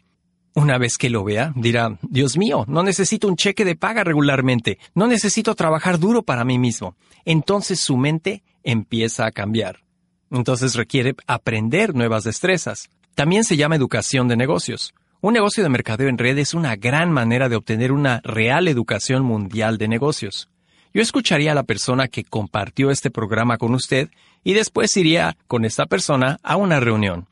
Una 0.56 0.80
vez 0.80 0.98
que 0.98 1.12
lo 1.12 1.24
vea, 1.24 1.54
dirá, 1.56 2.00
Dios 2.02 2.36
mío, 2.36 2.66
no 2.68 2.82
necesito 2.82 3.28
un 3.28 3.36
cheque 3.36 3.64
de 3.64 3.76
paga 3.76 4.04
regularmente, 4.04 4.80
no 4.96 5.06
necesito 5.06 5.54
trabajar 5.54 6.00
duro 6.00 6.24
para 6.24 6.44
mí 6.44 6.58
mismo. 6.58 6.96
Entonces 7.24 7.80
su 7.80 7.98
mente 7.98 8.44
empieza 8.64 9.28
a 9.28 9.32
cambiar. 9.32 9.84
Entonces 10.32 10.74
requiere 10.74 11.16
aprender 11.28 11.94
nuevas 11.94 12.24
destrezas. 12.24 12.90
También 13.16 13.44
se 13.44 13.58
llama 13.58 13.76
educación 13.76 14.28
de 14.28 14.38
negocios. 14.38 14.94
Un 15.22 15.34
negocio 15.34 15.64
de 15.64 15.70
mercadeo 15.70 16.08
en 16.10 16.18
red 16.18 16.38
es 16.38 16.54
una 16.54 16.76
gran 16.76 17.12
manera 17.12 17.50
de 17.50 17.56
obtener 17.56 17.92
una 17.92 18.22
real 18.24 18.68
educación 18.68 19.24
mundial 19.24 19.78
de 19.78 19.88
negocios. 19.88 20.50
Yo 20.94 21.02
escucharía 21.02 21.52
a 21.52 21.56
la 21.56 21.64
persona 21.64 22.08
que 22.08 22.24
compartió 22.24 22.90
este 22.90 23.12
programa 23.12 23.58
con 23.58 23.74
usted 23.74 24.10
y 24.44 24.54
después 24.54 24.96
iría 24.98 25.38
con 25.48 25.64
esta 25.64 25.86
persona 25.86 26.40
a 26.44 26.58
una 26.58 26.80
reunión. 26.80 27.28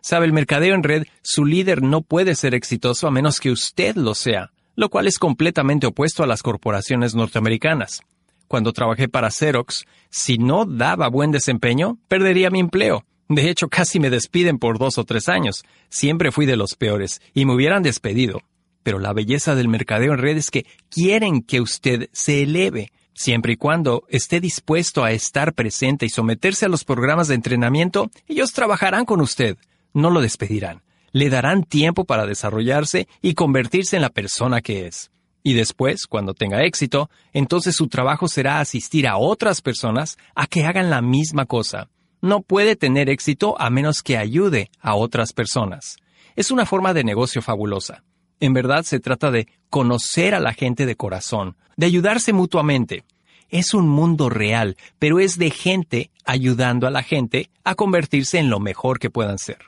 Sabe, 0.00 0.26
el 0.26 0.32
mercadeo 0.32 0.74
en 0.74 0.82
red, 0.82 1.06
su 1.22 1.44
líder 1.44 1.82
no 1.82 2.02
puede 2.02 2.34
ser 2.34 2.54
exitoso 2.54 3.06
a 3.06 3.10
menos 3.10 3.40
que 3.40 3.50
usted 3.50 3.96
lo 3.96 4.14
sea, 4.14 4.50
lo 4.76 4.88
cual 4.88 5.06
es 5.06 5.18
completamente 5.18 5.86
opuesto 5.86 6.22
a 6.22 6.26
las 6.26 6.42
corporaciones 6.42 7.14
norteamericanas. 7.14 8.02
Cuando 8.48 8.72
trabajé 8.72 9.08
para 9.08 9.30
Xerox, 9.30 9.84
si 10.10 10.38
no 10.38 10.64
daba 10.66 11.08
buen 11.08 11.30
desempeño, 11.30 11.98
perdería 12.08 12.50
mi 12.50 12.60
empleo. 12.60 13.04
De 13.28 13.48
hecho, 13.48 13.68
casi 13.68 14.00
me 14.00 14.10
despiden 14.10 14.58
por 14.58 14.78
dos 14.78 14.98
o 14.98 15.04
tres 15.04 15.28
años. 15.28 15.64
Siempre 15.88 16.30
fui 16.30 16.44
de 16.44 16.56
los 16.56 16.74
peores 16.74 17.22
y 17.32 17.46
me 17.46 17.54
hubieran 17.54 17.82
despedido. 17.82 18.42
Pero 18.82 18.98
la 18.98 19.14
belleza 19.14 19.54
del 19.54 19.68
mercadeo 19.68 20.12
en 20.12 20.18
red 20.18 20.36
es 20.36 20.50
que 20.50 20.66
quieren 20.90 21.42
que 21.42 21.62
usted 21.62 22.10
se 22.12 22.42
eleve, 22.42 22.92
siempre 23.14 23.54
y 23.54 23.56
cuando 23.56 24.04
esté 24.10 24.40
dispuesto 24.40 25.04
a 25.04 25.12
estar 25.12 25.54
presente 25.54 26.04
y 26.04 26.10
someterse 26.10 26.66
a 26.66 26.68
los 26.68 26.84
programas 26.84 27.28
de 27.28 27.34
entrenamiento, 27.36 28.10
ellos 28.28 28.52
trabajarán 28.52 29.06
con 29.06 29.22
usted. 29.22 29.56
No 29.94 30.10
lo 30.10 30.20
despedirán. 30.20 30.82
Le 31.12 31.30
darán 31.30 31.62
tiempo 31.62 32.04
para 32.04 32.26
desarrollarse 32.26 33.08
y 33.22 33.34
convertirse 33.34 33.96
en 33.96 34.02
la 34.02 34.10
persona 34.10 34.60
que 34.60 34.86
es. 34.86 35.10
Y 35.42 35.54
después, 35.54 36.06
cuando 36.06 36.34
tenga 36.34 36.64
éxito, 36.64 37.08
entonces 37.32 37.76
su 37.76 37.88
trabajo 37.88 38.28
será 38.28 38.60
asistir 38.60 39.06
a 39.06 39.16
otras 39.16 39.62
personas 39.62 40.18
a 40.34 40.46
que 40.46 40.64
hagan 40.64 40.90
la 40.90 41.00
misma 41.00 41.46
cosa 41.46 41.88
no 42.24 42.40
puede 42.40 42.74
tener 42.74 43.10
éxito 43.10 43.54
a 43.60 43.68
menos 43.68 44.02
que 44.02 44.16
ayude 44.16 44.70
a 44.80 44.94
otras 44.94 45.34
personas. 45.34 45.98
Es 46.36 46.50
una 46.50 46.64
forma 46.64 46.94
de 46.94 47.04
negocio 47.04 47.42
fabulosa. 47.42 48.02
En 48.40 48.54
verdad 48.54 48.82
se 48.84 48.98
trata 48.98 49.30
de 49.30 49.46
conocer 49.68 50.34
a 50.34 50.40
la 50.40 50.54
gente 50.54 50.86
de 50.86 50.96
corazón, 50.96 51.54
de 51.76 51.84
ayudarse 51.84 52.32
mutuamente. 52.32 53.04
Es 53.50 53.74
un 53.74 53.86
mundo 53.88 54.30
real, 54.30 54.78
pero 54.98 55.20
es 55.20 55.36
de 55.36 55.50
gente 55.50 56.10
ayudando 56.24 56.86
a 56.86 56.90
la 56.90 57.02
gente 57.02 57.50
a 57.62 57.74
convertirse 57.74 58.38
en 58.38 58.48
lo 58.48 58.58
mejor 58.58 58.98
que 58.98 59.10
puedan 59.10 59.38
ser. 59.38 59.58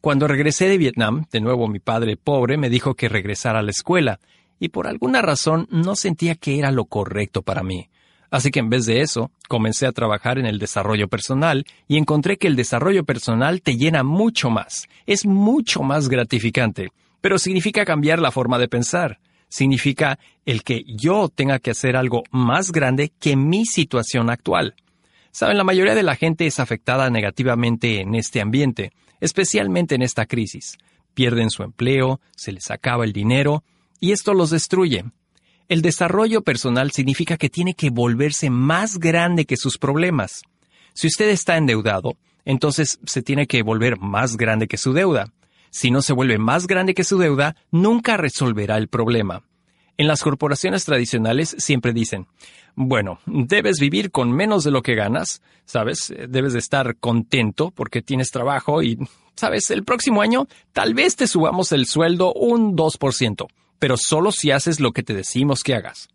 Cuando 0.00 0.28
regresé 0.28 0.68
de 0.68 0.78
Vietnam, 0.78 1.26
de 1.32 1.40
nuevo 1.40 1.66
mi 1.66 1.80
padre 1.80 2.16
pobre 2.16 2.58
me 2.58 2.70
dijo 2.70 2.94
que 2.94 3.08
regresara 3.08 3.58
a 3.58 3.62
la 3.62 3.72
escuela, 3.72 4.20
y 4.60 4.68
por 4.68 4.86
alguna 4.86 5.20
razón 5.20 5.66
no 5.72 5.96
sentía 5.96 6.36
que 6.36 6.60
era 6.60 6.70
lo 6.70 6.84
correcto 6.84 7.42
para 7.42 7.64
mí. 7.64 7.88
Así 8.36 8.50
que 8.50 8.60
en 8.60 8.68
vez 8.68 8.84
de 8.84 9.00
eso, 9.00 9.30
comencé 9.48 9.86
a 9.86 9.92
trabajar 9.92 10.38
en 10.38 10.44
el 10.44 10.58
desarrollo 10.58 11.08
personal 11.08 11.64
y 11.88 11.96
encontré 11.96 12.36
que 12.36 12.48
el 12.48 12.54
desarrollo 12.54 13.02
personal 13.02 13.62
te 13.62 13.78
llena 13.78 14.02
mucho 14.02 14.50
más, 14.50 14.88
es 15.06 15.24
mucho 15.24 15.82
más 15.82 16.10
gratificante, 16.10 16.90
pero 17.22 17.38
significa 17.38 17.86
cambiar 17.86 18.18
la 18.18 18.30
forma 18.30 18.58
de 18.58 18.68
pensar, 18.68 19.20
significa 19.48 20.18
el 20.44 20.64
que 20.64 20.84
yo 20.86 21.30
tenga 21.30 21.60
que 21.60 21.70
hacer 21.70 21.96
algo 21.96 22.24
más 22.30 22.72
grande 22.72 23.10
que 23.18 23.36
mi 23.36 23.64
situación 23.64 24.28
actual. 24.28 24.74
Saben, 25.30 25.56
la 25.56 25.64
mayoría 25.64 25.94
de 25.94 26.02
la 26.02 26.14
gente 26.14 26.46
es 26.46 26.60
afectada 26.60 27.08
negativamente 27.08 28.02
en 28.02 28.14
este 28.14 28.42
ambiente, 28.42 28.92
especialmente 29.18 29.94
en 29.94 30.02
esta 30.02 30.26
crisis. 30.26 30.76
Pierden 31.14 31.48
su 31.48 31.62
empleo, 31.62 32.20
se 32.36 32.52
les 32.52 32.70
acaba 32.70 33.06
el 33.06 33.14
dinero, 33.14 33.64
y 33.98 34.12
esto 34.12 34.34
los 34.34 34.50
destruye. 34.50 35.06
El 35.68 35.82
desarrollo 35.82 36.42
personal 36.42 36.92
significa 36.92 37.36
que 37.36 37.50
tiene 37.50 37.74
que 37.74 37.90
volverse 37.90 38.50
más 38.50 38.98
grande 38.98 39.46
que 39.46 39.56
sus 39.56 39.78
problemas. 39.78 40.42
Si 40.92 41.08
usted 41.08 41.28
está 41.28 41.56
endeudado, 41.56 42.16
entonces 42.44 43.00
se 43.04 43.20
tiene 43.20 43.48
que 43.48 43.62
volver 43.62 43.98
más 43.98 44.36
grande 44.36 44.68
que 44.68 44.76
su 44.76 44.92
deuda. 44.92 45.32
Si 45.70 45.90
no 45.90 46.02
se 46.02 46.12
vuelve 46.12 46.38
más 46.38 46.68
grande 46.68 46.94
que 46.94 47.02
su 47.02 47.18
deuda, 47.18 47.56
nunca 47.72 48.16
resolverá 48.16 48.76
el 48.76 48.86
problema. 48.86 49.42
En 49.96 50.06
las 50.06 50.22
corporaciones 50.22 50.84
tradicionales 50.84 51.56
siempre 51.58 51.92
dicen, 51.92 52.28
bueno, 52.76 53.18
debes 53.26 53.80
vivir 53.80 54.12
con 54.12 54.30
menos 54.30 54.62
de 54.62 54.70
lo 54.70 54.82
que 54.82 54.94
ganas, 54.94 55.42
¿sabes? 55.64 56.14
Debes 56.28 56.52
de 56.52 56.60
estar 56.60 56.94
contento 56.98 57.72
porque 57.72 58.02
tienes 58.02 58.30
trabajo 58.30 58.84
y, 58.84 58.98
¿sabes? 59.34 59.70
El 59.72 59.82
próximo 59.82 60.22
año 60.22 60.46
tal 60.72 60.94
vez 60.94 61.16
te 61.16 61.26
subamos 61.26 61.72
el 61.72 61.86
sueldo 61.86 62.32
un 62.34 62.76
2% 62.76 63.48
pero 63.78 63.96
solo 63.96 64.32
si 64.32 64.50
haces 64.50 64.80
lo 64.80 64.92
que 64.92 65.02
te 65.02 65.14
decimos 65.14 65.62
que 65.62 65.74
hagas. 65.74 66.08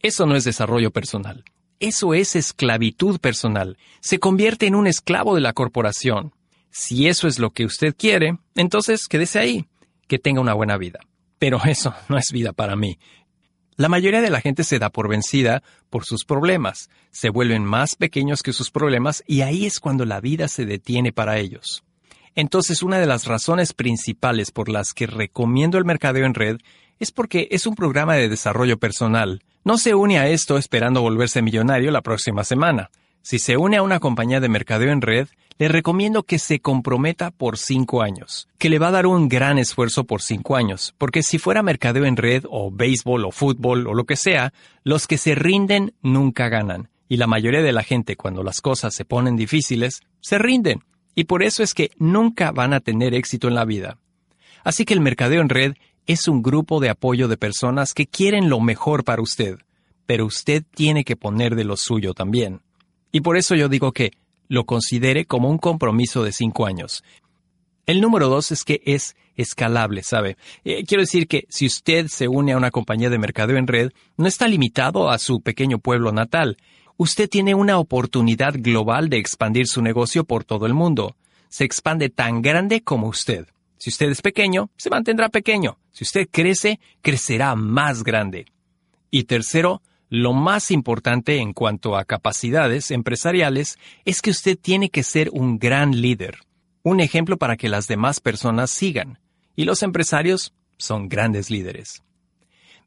Eso 0.00 0.26
no 0.26 0.36
es 0.36 0.44
desarrollo 0.44 0.90
personal. 0.90 1.44
Eso 1.80 2.14
es 2.14 2.36
esclavitud 2.36 3.20
personal. 3.20 3.78
Se 4.00 4.18
convierte 4.18 4.66
en 4.66 4.74
un 4.74 4.86
esclavo 4.86 5.34
de 5.34 5.40
la 5.40 5.52
corporación. 5.52 6.32
Si 6.70 7.08
eso 7.08 7.28
es 7.28 7.38
lo 7.38 7.50
que 7.50 7.64
usted 7.64 7.94
quiere, 7.96 8.38
entonces 8.54 9.06
quédese 9.08 9.38
ahí, 9.38 9.66
que 10.06 10.18
tenga 10.18 10.40
una 10.40 10.54
buena 10.54 10.76
vida. 10.76 11.00
Pero 11.38 11.60
eso 11.64 11.94
no 12.08 12.18
es 12.18 12.32
vida 12.32 12.52
para 12.52 12.76
mí. 12.76 12.98
La 13.76 13.88
mayoría 13.88 14.20
de 14.20 14.30
la 14.30 14.40
gente 14.40 14.64
se 14.64 14.80
da 14.80 14.90
por 14.90 15.08
vencida 15.08 15.62
por 15.88 16.04
sus 16.04 16.24
problemas, 16.24 16.90
se 17.12 17.30
vuelven 17.30 17.64
más 17.64 17.94
pequeños 17.94 18.42
que 18.42 18.52
sus 18.52 18.72
problemas 18.72 19.22
y 19.24 19.42
ahí 19.42 19.66
es 19.66 19.78
cuando 19.78 20.04
la 20.04 20.20
vida 20.20 20.48
se 20.48 20.66
detiene 20.66 21.12
para 21.12 21.38
ellos. 21.38 21.84
Entonces, 22.34 22.82
una 22.82 22.98
de 22.98 23.06
las 23.06 23.26
razones 23.26 23.72
principales 23.72 24.50
por 24.50 24.68
las 24.68 24.92
que 24.92 25.06
recomiendo 25.06 25.78
el 25.78 25.84
mercadeo 25.84 26.26
en 26.26 26.34
red 26.34 26.58
es 26.98 27.12
porque 27.12 27.48
es 27.50 27.66
un 27.66 27.74
programa 27.74 28.14
de 28.14 28.28
desarrollo 28.28 28.78
personal. 28.78 29.42
No 29.64 29.78
se 29.78 29.94
une 29.94 30.18
a 30.18 30.28
esto 30.28 30.58
esperando 30.58 31.02
volverse 31.02 31.42
millonario 31.42 31.90
la 31.90 32.02
próxima 32.02 32.44
semana. 32.44 32.90
Si 33.22 33.38
se 33.38 33.56
une 33.56 33.76
a 33.76 33.82
una 33.82 34.00
compañía 34.00 34.40
de 34.40 34.48
mercadeo 34.48 34.90
en 34.90 35.02
red, 35.02 35.28
le 35.58 35.68
recomiendo 35.68 36.22
que 36.22 36.38
se 36.38 36.60
comprometa 36.60 37.32
por 37.32 37.58
cinco 37.58 38.02
años, 38.02 38.48
que 38.58 38.70
le 38.70 38.78
va 38.78 38.88
a 38.88 38.92
dar 38.92 39.06
un 39.06 39.28
gran 39.28 39.58
esfuerzo 39.58 40.04
por 40.04 40.22
cinco 40.22 40.56
años, 40.56 40.94
porque 40.98 41.22
si 41.22 41.38
fuera 41.38 41.62
mercadeo 41.62 42.04
en 42.04 42.16
red 42.16 42.44
o 42.48 42.70
béisbol 42.70 43.24
o 43.24 43.32
fútbol 43.32 43.86
o 43.88 43.94
lo 43.94 44.04
que 44.04 44.16
sea, 44.16 44.52
los 44.84 45.06
que 45.08 45.18
se 45.18 45.34
rinden 45.34 45.94
nunca 46.00 46.48
ganan, 46.48 46.88
y 47.08 47.16
la 47.16 47.26
mayoría 47.26 47.60
de 47.60 47.72
la 47.72 47.82
gente 47.82 48.16
cuando 48.16 48.44
las 48.44 48.60
cosas 48.60 48.94
se 48.94 49.04
ponen 49.04 49.36
difíciles, 49.36 50.00
se 50.20 50.38
rinden. 50.38 50.84
Y 51.18 51.24
por 51.24 51.42
eso 51.42 51.64
es 51.64 51.74
que 51.74 51.90
nunca 51.98 52.52
van 52.52 52.72
a 52.72 52.78
tener 52.78 53.12
éxito 53.12 53.48
en 53.48 53.56
la 53.56 53.64
vida. 53.64 53.98
Así 54.62 54.84
que 54.84 54.94
el 54.94 55.00
mercadeo 55.00 55.40
en 55.40 55.48
red 55.48 55.74
es 56.06 56.28
un 56.28 56.42
grupo 56.44 56.78
de 56.78 56.90
apoyo 56.90 57.26
de 57.26 57.36
personas 57.36 57.92
que 57.92 58.06
quieren 58.06 58.48
lo 58.48 58.60
mejor 58.60 59.02
para 59.02 59.20
usted, 59.20 59.58
pero 60.06 60.26
usted 60.26 60.62
tiene 60.76 61.02
que 61.02 61.16
poner 61.16 61.56
de 61.56 61.64
lo 61.64 61.76
suyo 61.76 62.14
también. 62.14 62.60
Y 63.10 63.22
por 63.22 63.36
eso 63.36 63.56
yo 63.56 63.68
digo 63.68 63.90
que 63.90 64.12
lo 64.46 64.62
considere 64.62 65.24
como 65.24 65.50
un 65.50 65.58
compromiso 65.58 66.22
de 66.22 66.30
cinco 66.30 66.66
años. 66.66 67.02
El 67.84 68.00
número 68.00 68.28
dos 68.28 68.52
es 68.52 68.62
que 68.62 68.80
es 68.84 69.16
escalable, 69.34 70.04
¿sabe? 70.04 70.36
Eh, 70.62 70.84
quiero 70.86 71.02
decir 71.02 71.26
que 71.26 71.46
si 71.48 71.66
usted 71.66 72.06
se 72.06 72.28
une 72.28 72.52
a 72.52 72.56
una 72.56 72.70
compañía 72.70 73.10
de 73.10 73.18
mercadeo 73.18 73.56
en 73.56 73.66
red, 73.66 73.90
no 74.16 74.28
está 74.28 74.46
limitado 74.46 75.10
a 75.10 75.18
su 75.18 75.40
pequeño 75.40 75.80
pueblo 75.80 76.12
natal 76.12 76.58
usted 76.98 77.30
tiene 77.30 77.54
una 77.54 77.78
oportunidad 77.78 78.54
global 78.58 79.08
de 79.08 79.18
expandir 79.18 79.66
su 79.66 79.80
negocio 79.80 80.24
por 80.24 80.44
todo 80.44 80.66
el 80.66 80.74
mundo. 80.74 81.16
Se 81.48 81.64
expande 81.64 82.10
tan 82.10 82.42
grande 82.42 82.82
como 82.82 83.06
usted. 83.06 83.46
Si 83.78 83.88
usted 83.88 84.10
es 84.10 84.20
pequeño, 84.20 84.70
se 84.76 84.90
mantendrá 84.90 85.28
pequeño. 85.30 85.78
Si 85.92 86.04
usted 86.04 86.28
crece, 86.30 86.80
crecerá 87.00 87.54
más 87.54 88.02
grande. 88.02 88.46
Y 89.10 89.24
tercero, 89.24 89.80
lo 90.10 90.32
más 90.32 90.72
importante 90.72 91.38
en 91.38 91.52
cuanto 91.52 91.96
a 91.96 92.04
capacidades 92.04 92.90
empresariales 92.90 93.78
es 94.04 94.20
que 94.20 94.30
usted 94.30 94.58
tiene 94.60 94.90
que 94.90 95.04
ser 95.04 95.30
un 95.32 95.58
gran 95.58 96.00
líder, 96.00 96.38
un 96.82 97.00
ejemplo 97.00 97.36
para 97.36 97.56
que 97.56 97.68
las 97.68 97.86
demás 97.86 98.18
personas 98.18 98.70
sigan. 98.70 99.20
Y 99.54 99.64
los 99.64 99.84
empresarios 99.84 100.52
son 100.76 101.08
grandes 101.08 101.48
líderes. 101.48 102.02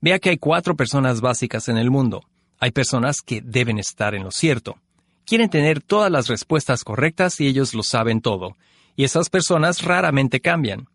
Vea 0.02 0.20
que 0.20 0.32
hay 0.32 0.38
cuatro 0.38 0.76
personas 0.76 1.22
básicas 1.22 1.70
en 1.70 1.78
el 1.78 1.90
mundo. 1.90 2.26
Hay 2.64 2.70
personas 2.70 3.22
que 3.26 3.42
deben 3.42 3.80
estar 3.80 4.14
en 4.14 4.24
lo 4.24 4.30
cierto. 4.30 4.78
Quieren 5.26 5.50
tener 5.50 5.82
todas 5.82 6.12
las 6.12 6.28
respuestas 6.28 6.84
correctas 6.84 7.42
y 7.42 7.48
ellos 7.48 7.74
lo 7.74 7.82
saben 7.82 8.22
todo. 8.22 8.56
Y 8.96 9.04
esas 9.04 9.32
personas 9.32 9.82
raramente 9.82 10.42
cambian. 10.42 10.88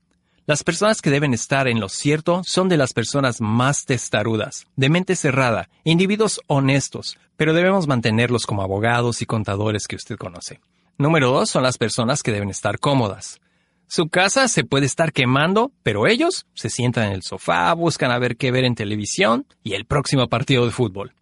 Las 0.47 0.63
personas 0.63 1.03
que 1.03 1.11
deben 1.11 1.35
estar 1.35 1.67
en 1.67 1.81
lo 1.81 1.89
cierto 1.89 2.43
son 2.45 2.69
de 2.69 2.77
las 2.77 2.93
personas 2.93 3.41
más 3.41 3.85
testarudas, 3.85 4.69
de 4.77 4.89
mente 4.91 5.17
cerrada, 5.17 5.69
individuos 5.83 6.41
honestos, 6.47 7.19
pero 7.37 7.53
debemos 7.53 7.89
mantenerlos 7.89 8.47
como 8.47 8.63
abogados 8.63 9.21
y 9.21 9.27
contadores 9.27 9.89
que 9.89 9.97
usted 9.97 10.17
conoce. 10.17 10.61
Número 10.99 11.33
dos 11.33 11.51
son 11.51 11.65
las 11.65 11.79
personas 11.79 12.23
que 12.23 12.31
deben 12.31 12.51
estar 12.51 12.79
cómodas. 12.79 13.41
Su 13.89 14.09
casa 14.09 14.47
se 14.47 14.63
puede 14.63 14.87
estar 14.87 15.13
quemando, 15.13 15.73
pero 15.83 16.07
ellos 16.07 16.47
se 16.55 16.71
sientan 16.71 17.09
en 17.09 17.15
el 17.15 17.23
sofá, 17.25 17.73
buscan 17.75 18.13
a 18.13 18.21
ver 18.21 18.37
qué 18.37 18.53
ver 18.53 18.63
en 18.63 18.77
televisión 18.77 19.47
y 19.65 19.73
el 19.75 19.85
próximo 19.85 20.29
partido 20.29 20.65
de 20.65 20.71
fútbol. 20.71 21.16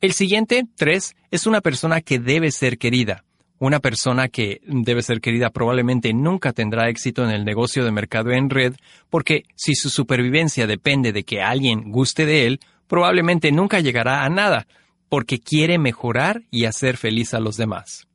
El 0.00 0.12
siguiente, 0.12 0.64
tres, 0.76 1.16
es 1.32 1.46
una 1.46 1.60
persona 1.60 2.00
que 2.00 2.20
debe 2.20 2.52
ser 2.52 2.78
querida. 2.78 3.24
Una 3.58 3.80
persona 3.80 4.28
que 4.28 4.60
debe 4.64 5.02
ser 5.02 5.20
querida 5.20 5.50
probablemente 5.50 6.12
nunca 6.12 6.52
tendrá 6.52 6.88
éxito 6.88 7.24
en 7.24 7.30
el 7.30 7.44
negocio 7.44 7.84
de 7.84 7.90
mercado 7.90 8.30
en 8.30 8.48
red 8.48 8.74
porque 9.10 9.42
si 9.56 9.74
su 9.74 9.90
supervivencia 9.90 10.68
depende 10.68 11.12
de 11.12 11.24
que 11.24 11.42
alguien 11.42 11.90
guste 11.90 12.26
de 12.26 12.46
él, 12.46 12.60
probablemente 12.86 13.50
nunca 13.50 13.80
llegará 13.80 14.24
a 14.24 14.28
nada 14.28 14.68
porque 15.08 15.40
quiere 15.40 15.78
mejorar 15.78 16.42
y 16.52 16.66
hacer 16.66 16.96
feliz 16.96 17.34
a 17.34 17.40
los 17.40 17.56
demás. 17.56 18.06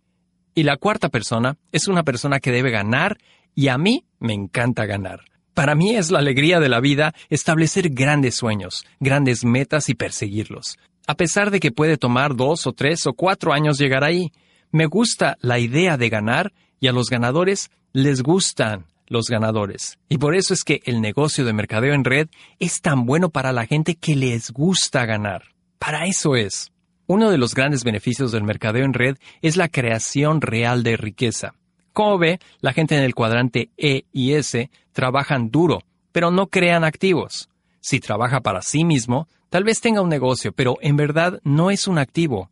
Y 0.56 0.63
la 0.63 0.78
cuarta 0.78 1.10
persona 1.10 1.58
es 1.74 1.90
una 1.90 2.04
persona 2.04 2.40
que 2.40 2.52
debe 2.52 2.72
ganar 2.72 3.18
y 3.56 3.68
a 3.68 3.78
mí 3.78 4.06
me 4.20 4.34
encanta 4.34 4.86
ganar. 4.86 5.25
Para 5.54 5.75
mí 5.75 5.98
es 5.98 6.12
la 6.12 6.20
alegría 6.20 6.62
de 6.62 6.70
la 6.70 6.80
vida 6.80 7.13
establecer 7.30 7.90
grandes 7.90 8.36
sueños, 8.36 8.86
grandes 9.02 9.44
metas 9.44 9.90
y 9.90 9.96
perseguirlos. 9.96 10.78
A 11.05 11.15
pesar 11.15 11.51
de 11.51 11.60
que 11.60 11.72
puede 11.72 11.98
tomar 11.98 12.36
dos 12.36 12.65
o 12.65 12.72
tres 12.72 13.05
o 13.07 13.13
cuatro 13.13 13.51
años 13.51 13.77
llegar 13.77 14.03
ahí, 14.03 14.31
me 14.72 14.86
gusta 14.86 15.38
la 15.41 15.60
idea 15.60 15.98
de 15.98 16.10
ganar 16.10 16.53
y 16.79 16.88
a 16.88 16.93
los 16.93 17.10
ganadores 17.10 17.69
les 17.91 18.24
gustan 18.24 18.86
los 19.07 19.27
ganadores. 19.27 20.00
Y 20.07 20.17
por 20.17 20.36
eso 20.36 20.53
es 20.53 20.63
que 20.63 20.81
el 20.86 21.01
negocio 21.01 21.43
de 21.45 21.53
mercadeo 21.53 21.93
en 21.93 22.05
red 22.05 22.29
es 22.60 22.81
tan 22.81 23.05
bueno 23.05 23.29
para 23.29 23.51
la 23.51 23.65
gente 23.65 23.95
que 23.95 24.15
les 24.15 24.51
gusta 24.51 25.05
ganar. 25.05 25.43
Para 25.77 26.05
eso 26.05 26.36
es. 26.36 26.72
Uno 27.05 27.29
de 27.29 27.38
los 27.38 27.53
grandes 27.53 27.83
beneficios 27.83 28.31
del 28.31 28.43
mercadeo 28.43 28.86
en 28.86 28.93
red 28.93 29.17
es 29.41 29.57
la 29.57 29.67
creación 29.67 30.39
real 30.39 30.83
de 30.83 30.95
riqueza. 30.95 31.53
Como 31.91 32.17
ve, 32.17 32.39
la 32.62 32.72
gente 32.74 32.95
en 32.95 33.03
el 33.03 33.13
cuadrante 33.13 33.69
E 33.77 34.05
y 34.13 34.33
S 34.33 34.72
trabajan 34.93 35.51
duro, 35.51 35.83
pero 36.13 36.31
no 36.31 36.48
crean 36.48 36.86
activos. 36.86 37.50
Si 37.84 38.00
trabaja 38.00 38.40
para 38.40 38.62
sí 38.62 38.86
mismo, 38.86 39.28
tal 39.50 39.66
vez 39.66 39.82
tenga 39.82 40.02
un 40.02 40.08
negocio, 40.08 40.54
pero 40.54 40.78
en 40.82 40.96
verdad 40.96 41.42
no 41.44 41.70
es 41.70 41.88
un 41.88 41.98
activo, 41.98 42.50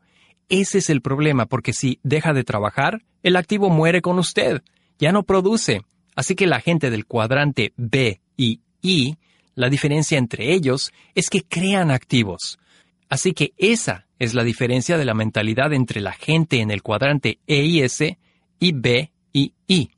ese 0.52 0.80
es 0.80 0.90
el 0.90 1.02
problema, 1.02 1.46
porque 1.46 1.72
si 1.72 2.02
deja 2.04 2.34
de 2.34 2.44
trabajar, 2.44 3.04
el 3.24 3.38
activo 3.38 3.70
muere 3.70 4.02
con 4.02 4.20
usted, 4.20 4.62
ya 5.00 5.14
no 5.14 5.24
produce. 5.24 5.84
Así 6.14 6.36
que 6.36 6.46
la 6.46 6.60
gente 6.60 6.90
del 6.90 7.06
cuadrante 7.06 7.72
B 7.78 8.20
y 8.36 8.60
I, 8.82 9.16
la 9.56 9.70
diferencia 9.70 10.18
entre 10.18 10.52
ellos 10.52 10.92
es 11.16 11.30
que 11.30 11.44
crean 11.44 11.90
activos. 11.90 12.60
Así 13.08 13.32
que 13.32 13.54
esa 13.56 14.08
es 14.20 14.34
la 14.34 14.44
diferencia 14.44 14.98
de 14.98 15.06
la 15.06 15.14
mentalidad 15.14 15.72
entre 15.72 16.02
la 16.02 16.12
gente 16.12 16.60
en 16.60 16.70
el 16.70 16.84
cuadrante 16.84 17.40
E 17.48 17.64
y 17.64 17.82
S 17.82 18.18
y 18.60 18.72
B 18.74 19.10
y 19.32 19.54
I. 19.68 19.92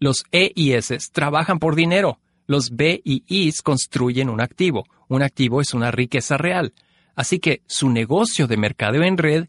Los 0.00 0.24
E 0.32 0.50
y 0.56 0.72
S 0.72 0.98
trabajan 1.12 1.60
por 1.60 1.76
dinero. 1.76 2.18
Los 2.46 2.70
B 2.70 3.00
y 3.04 3.24
I 3.26 3.52
construyen 3.62 4.28
un 4.28 4.40
activo. 4.40 4.86
Un 5.08 5.22
activo 5.22 5.60
es 5.60 5.74
una 5.74 5.90
riqueza 5.90 6.36
real. 6.36 6.72
Así 7.14 7.38
que 7.38 7.62
su 7.66 7.88
negocio 7.88 8.46
de 8.46 8.56
mercadeo 8.56 9.02
en 9.02 9.18
red 9.18 9.46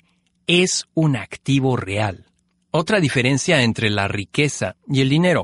es 0.48 0.86
un 0.94 1.16
activo 1.16 1.76
real. 1.76 2.26
Otra 2.72 3.00
diferencia 3.00 3.62
entre 3.64 3.90
la 3.90 4.08
riqueza 4.08 4.76
y 4.88 5.02
el 5.02 5.10
dinero. 5.10 5.44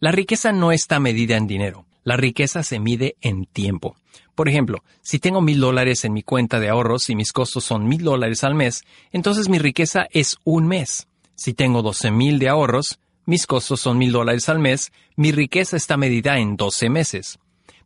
La 0.00 0.12
riqueza 0.12 0.52
no 0.52 0.72
está 0.72 1.00
medida 1.00 1.36
en 1.36 1.46
dinero. 1.46 1.86
La 2.04 2.16
riqueza 2.16 2.62
se 2.62 2.78
mide 2.78 3.16
en 3.20 3.46
tiempo. 3.46 3.96
Por 4.34 4.48
ejemplo, 4.48 4.82
si 5.02 5.18
tengo 5.18 5.40
mil 5.40 5.60
dólares 5.60 6.04
en 6.04 6.12
mi 6.12 6.22
cuenta 6.22 6.58
de 6.58 6.68
ahorros 6.68 7.10
y 7.10 7.14
mis 7.14 7.32
costos 7.32 7.64
son 7.64 7.86
mil 7.86 8.02
dólares 8.02 8.44
al 8.44 8.54
mes, 8.54 8.82
entonces 9.12 9.48
mi 9.48 9.58
riqueza 9.58 10.06
es 10.10 10.36
un 10.44 10.66
mes. 10.66 11.06
Si 11.34 11.54
tengo 11.54 11.82
doce 11.82 12.10
mil 12.10 12.38
de 12.38 12.48
ahorros, 12.48 12.98
mis 13.24 13.46
costos 13.46 13.80
son 13.80 13.98
mil 13.98 14.12
dólares 14.12 14.48
al 14.48 14.58
mes, 14.58 14.92
mi 15.16 15.32
riqueza 15.32 15.76
está 15.76 15.96
medida 15.96 16.38
en 16.38 16.56
doce 16.56 16.88
meses. 16.88 17.38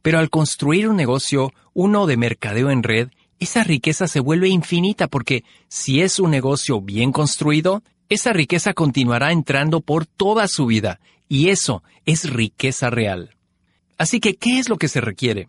Pero 0.02 0.18
al 0.18 0.30
construir 0.30 0.88
un 0.88 0.96
negocio, 0.96 1.52
uno 1.74 2.06
de 2.06 2.16
mercadeo 2.16 2.70
en 2.70 2.82
red, 2.82 3.08
esa 3.38 3.64
riqueza 3.64 4.08
se 4.08 4.20
vuelve 4.20 4.48
infinita 4.48 5.08
porque 5.08 5.44
si 5.68 6.00
es 6.00 6.18
un 6.20 6.30
negocio 6.30 6.80
bien 6.80 7.12
construido, 7.12 7.82
esa 8.08 8.32
riqueza 8.32 8.72
continuará 8.72 9.32
entrando 9.32 9.80
por 9.80 10.06
toda 10.06 10.48
su 10.48 10.66
vida 10.66 11.00
y 11.28 11.48
eso 11.48 11.82
es 12.04 12.30
riqueza 12.30 12.88
real. 12.88 13.34
Así 13.98 14.20
que, 14.20 14.36
¿qué 14.36 14.58
es 14.58 14.68
lo 14.68 14.76
que 14.76 14.88
se 14.88 15.00
requiere? 15.00 15.48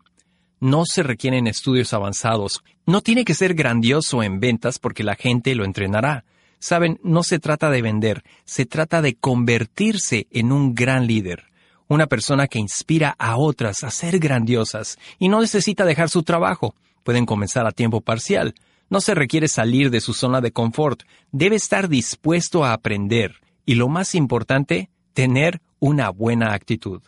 No 0.59 0.83
se 0.85 1.03
requieren 1.03 1.47
estudios 1.47 1.93
avanzados, 1.93 2.63
no 2.85 3.01
tiene 3.01 3.25
que 3.25 3.35
ser 3.35 3.53
grandioso 3.53 4.23
en 4.23 4.39
ventas 4.39 4.79
porque 4.79 5.03
la 5.03 5.15
gente 5.15 5.53
lo 5.53 5.65
entrenará. 5.65 6.25
Saben, 6.59 6.99
no 7.03 7.23
se 7.23 7.39
trata 7.39 7.69
de 7.69 7.81
vender, 7.81 8.23
se 8.45 8.65
trata 8.65 9.01
de 9.01 9.15
convertirse 9.15 10.27
en 10.31 10.51
un 10.51 10.73
gran 10.73 11.07
líder, 11.07 11.45
una 11.87 12.07
persona 12.07 12.47
que 12.47 12.59
inspira 12.59 13.15
a 13.19 13.37
otras 13.37 13.83
a 13.83 13.91
ser 13.91 14.19
grandiosas 14.19 14.97
y 15.19 15.29
no 15.29 15.41
necesita 15.41 15.85
dejar 15.85 16.09
su 16.09 16.23
trabajo 16.23 16.75
pueden 17.07 17.25
comenzar 17.25 17.65
a 17.65 17.71
tiempo 17.71 18.01
parcial. 18.01 18.53
No 18.89 18.99
se 18.99 19.15
requiere 19.15 19.47
salir 19.47 19.91
de 19.91 20.01
su 20.01 20.13
zona 20.13 20.41
de 20.41 20.51
confort, 20.51 21.03
debe 21.31 21.55
estar 21.55 21.87
dispuesto 21.87 22.65
a 22.65 22.73
aprender 22.73 23.35
y 23.65 23.75
lo 23.75 23.87
más 23.87 24.13
importante, 24.13 24.89
tener 25.13 25.61
una 25.79 26.09
buena 26.09 26.53
actitud. 26.53 27.01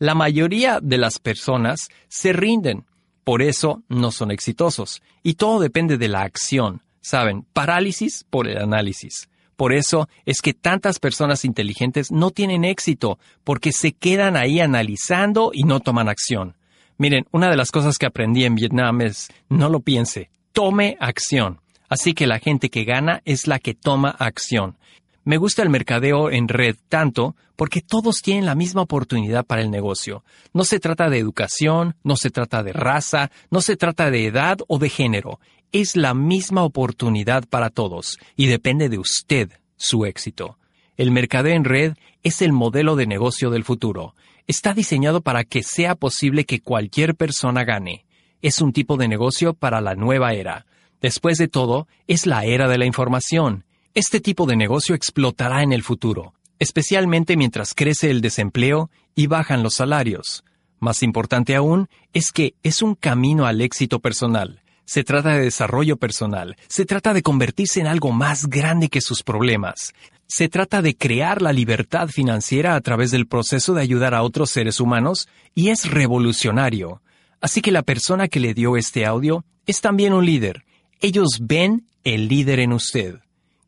La 0.00 0.16
mayoría 0.16 0.80
de 0.82 0.98
las 0.98 1.20
personas 1.20 1.86
se 2.08 2.32
rinden, 2.32 2.84
por 3.22 3.40
eso 3.40 3.84
no 3.88 4.10
son 4.10 4.32
exitosos, 4.32 5.02
y 5.22 5.34
todo 5.34 5.60
depende 5.60 5.98
de 5.98 6.08
la 6.08 6.22
acción, 6.22 6.82
¿saben? 7.08 7.46
Parálisis 7.54 8.26
por 8.28 8.48
el 8.48 8.58
análisis. 8.58 9.30
Por 9.56 9.72
eso 9.72 10.08
es 10.26 10.42
que 10.42 10.52
tantas 10.52 10.98
personas 10.98 11.46
inteligentes 11.46 12.12
no 12.12 12.30
tienen 12.30 12.64
éxito, 12.64 13.18
porque 13.44 13.72
se 13.72 13.92
quedan 13.92 14.36
ahí 14.36 14.60
analizando 14.60 15.50
y 15.54 15.62
no 15.62 15.80
toman 15.80 16.10
acción. 16.10 16.58
Miren, 16.98 17.24
una 17.32 17.48
de 17.48 17.56
las 17.56 17.70
cosas 17.72 17.96
que 17.96 18.04
aprendí 18.04 18.44
en 18.44 18.56
Vietnam 18.56 19.00
es 19.00 19.28
no 19.48 19.70
lo 19.70 19.80
piense, 19.80 20.30
tome 20.52 20.98
acción. 21.00 21.60
Así 21.88 22.12
que 22.12 22.26
la 22.26 22.40
gente 22.40 22.68
que 22.68 22.84
gana 22.84 23.22
es 23.24 23.46
la 23.46 23.58
que 23.58 23.72
toma 23.72 24.10
acción. 24.10 24.76
Me 25.24 25.38
gusta 25.38 25.62
el 25.62 25.70
mercadeo 25.70 26.30
en 26.30 26.46
red 26.48 26.76
tanto 26.88 27.36
porque 27.56 27.80
todos 27.80 28.22
tienen 28.22 28.46
la 28.46 28.54
misma 28.54 28.82
oportunidad 28.82 29.44
para 29.44 29.62
el 29.62 29.70
negocio. 29.70 30.24
No 30.52 30.64
se 30.64 30.78
trata 30.78 31.08
de 31.08 31.18
educación, 31.18 31.96
no 32.04 32.16
se 32.16 32.30
trata 32.30 32.62
de 32.62 32.72
raza, 32.72 33.30
no 33.50 33.60
se 33.60 33.76
trata 33.76 34.10
de 34.10 34.26
edad 34.26 34.58
o 34.68 34.78
de 34.78 34.88
género. 34.88 35.40
Es 35.72 35.96
la 35.96 36.14
misma 36.14 36.64
oportunidad 36.64 37.44
para 37.48 37.70
todos 37.70 38.18
y 38.36 38.46
depende 38.46 38.88
de 38.88 38.98
usted 38.98 39.50
su 39.76 40.06
éxito. 40.06 40.58
El 40.96 41.10
mercadeo 41.10 41.54
en 41.54 41.64
red 41.64 41.94
es 42.22 42.42
el 42.42 42.52
modelo 42.52 42.96
de 42.96 43.06
negocio 43.06 43.50
del 43.50 43.64
futuro 43.64 44.14
está 44.48 44.72
diseñado 44.72 45.20
para 45.20 45.44
que 45.44 45.62
sea 45.62 45.94
posible 45.94 46.44
que 46.44 46.60
cualquier 46.60 47.14
persona 47.14 47.64
gane. 47.64 48.06
Es 48.42 48.60
un 48.60 48.72
tipo 48.72 48.96
de 48.96 49.06
negocio 49.06 49.52
para 49.52 49.80
la 49.80 49.94
nueva 49.94 50.32
era. 50.32 50.66
Después 51.00 51.36
de 51.36 51.48
todo, 51.48 51.86
es 52.08 52.26
la 52.26 52.44
era 52.44 52.66
de 52.66 52.78
la 52.78 52.86
información. 52.86 53.64
Este 53.94 54.20
tipo 54.20 54.46
de 54.46 54.56
negocio 54.56 54.94
explotará 54.94 55.62
en 55.62 55.72
el 55.72 55.82
futuro, 55.82 56.32
especialmente 56.58 57.36
mientras 57.36 57.74
crece 57.74 58.10
el 58.10 58.22
desempleo 58.22 58.90
y 59.14 59.26
bajan 59.26 59.62
los 59.62 59.74
salarios. 59.74 60.44
Más 60.80 61.02
importante 61.02 61.54
aún 61.54 61.88
es 62.14 62.32
que 62.32 62.54
es 62.62 62.80
un 62.80 62.94
camino 62.94 63.44
al 63.44 63.60
éxito 63.60 63.98
personal. 64.00 64.62
Se 64.88 65.04
trata 65.04 65.34
de 65.34 65.40
desarrollo 65.40 65.98
personal, 65.98 66.56
se 66.66 66.86
trata 66.86 67.12
de 67.12 67.20
convertirse 67.20 67.78
en 67.78 67.86
algo 67.86 68.10
más 68.10 68.46
grande 68.46 68.88
que 68.88 69.02
sus 69.02 69.22
problemas. 69.22 69.92
Se 70.26 70.48
trata 70.48 70.80
de 70.80 70.96
crear 70.96 71.42
la 71.42 71.52
libertad 71.52 72.08
financiera 72.08 72.74
a 72.74 72.80
través 72.80 73.10
del 73.10 73.26
proceso 73.26 73.74
de 73.74 73.82
ayudar 73.82 74.14
a 74.14 74.22
otros 74.22 74.48
seres 74.48 74.80
humanos 74.80 75.28
y 75.54 75.68
es 75.68 75.90
revolucionario. 75.90 77.02
Así 77.42 77.60
que 77.60 77.70
la 77.70 77.82
persona 77.82 78.28
que 78.28 78.40
le 78.40 78.54
dio 78.54 78.78
este 78.78 79.04
audio 79.04 79.44
es 79.66 79.82
también 79.82 80.14
un 80.14 80.24
líder. 80.24 80.64
Ellos 81.02 81.40
ven 81.42 81.86
el 82.02 82.28
líder 82.28 82.58
en 82.58 82.72
usted. 82.72 83.16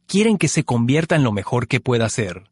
Quieren 0.06 0.38
que 0.38 0.48
se 0.48 0.64
convierta 0.64 1.16
en 1.16 1.22
lo 1.22 1.32
mejor 1.32 1.68
que 1.68 1.80
pueda 1.80 2.08
ser. 2.08 2.44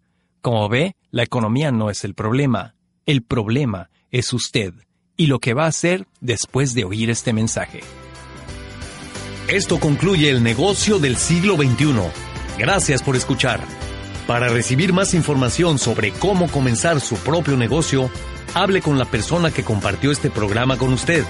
Como 0.42 0.68
ve, 0.68 0.94
la 1.10 1.22
economía 1.22 1.72
no 1.72 1.88
es 1.88 2.04
el 2.04 2.12
problema. 2.12 2.74
El 3.06 3.22
problema 3.22 3.88
es 4.10 4.34
usted 4.34 4.74
y 5.16 5.28
lo 5.28 5.38
que 5.38 5.54
va 5.54 5.64
a 5.64 5.68
hacer 5.68 6.06
después 6.20 6.74
de 6.74 6.84
oír 6.84 7.08
este 7.08 7.32
mensaje. 7.32 7.80
Esto 9.48 9.80
concluye 9.80 10.28
el 10.28 10.42
negocio 10.42 10.98
del 10.98 11.16
siglo 11.16 11.56
XXI. 11.56 11.94
Gracias 12.58 13.02
por 13.02 13.16
escuchar. 13.16 13.62
Para 14.26 14.48
recibir 14.48 14.92
más 14.92 15.14
información 15.14 15.78
sobre 15.78 16.12
cómo 16.12 16.48
comenzar 16.48 17.00
su 17.00 17.16
propio 17.16 17.56
negocio, 17.56 18.10
hable 18.52 18.82
con 18.82 18.98
la 18.98 19.06
persona 19.06 19.50
que 19.50 19.64
compartió 19.64 20.10
este 20.10 20.28
programa 20.28 20.76
con 20.76 20.92
usted. 20.92 21.24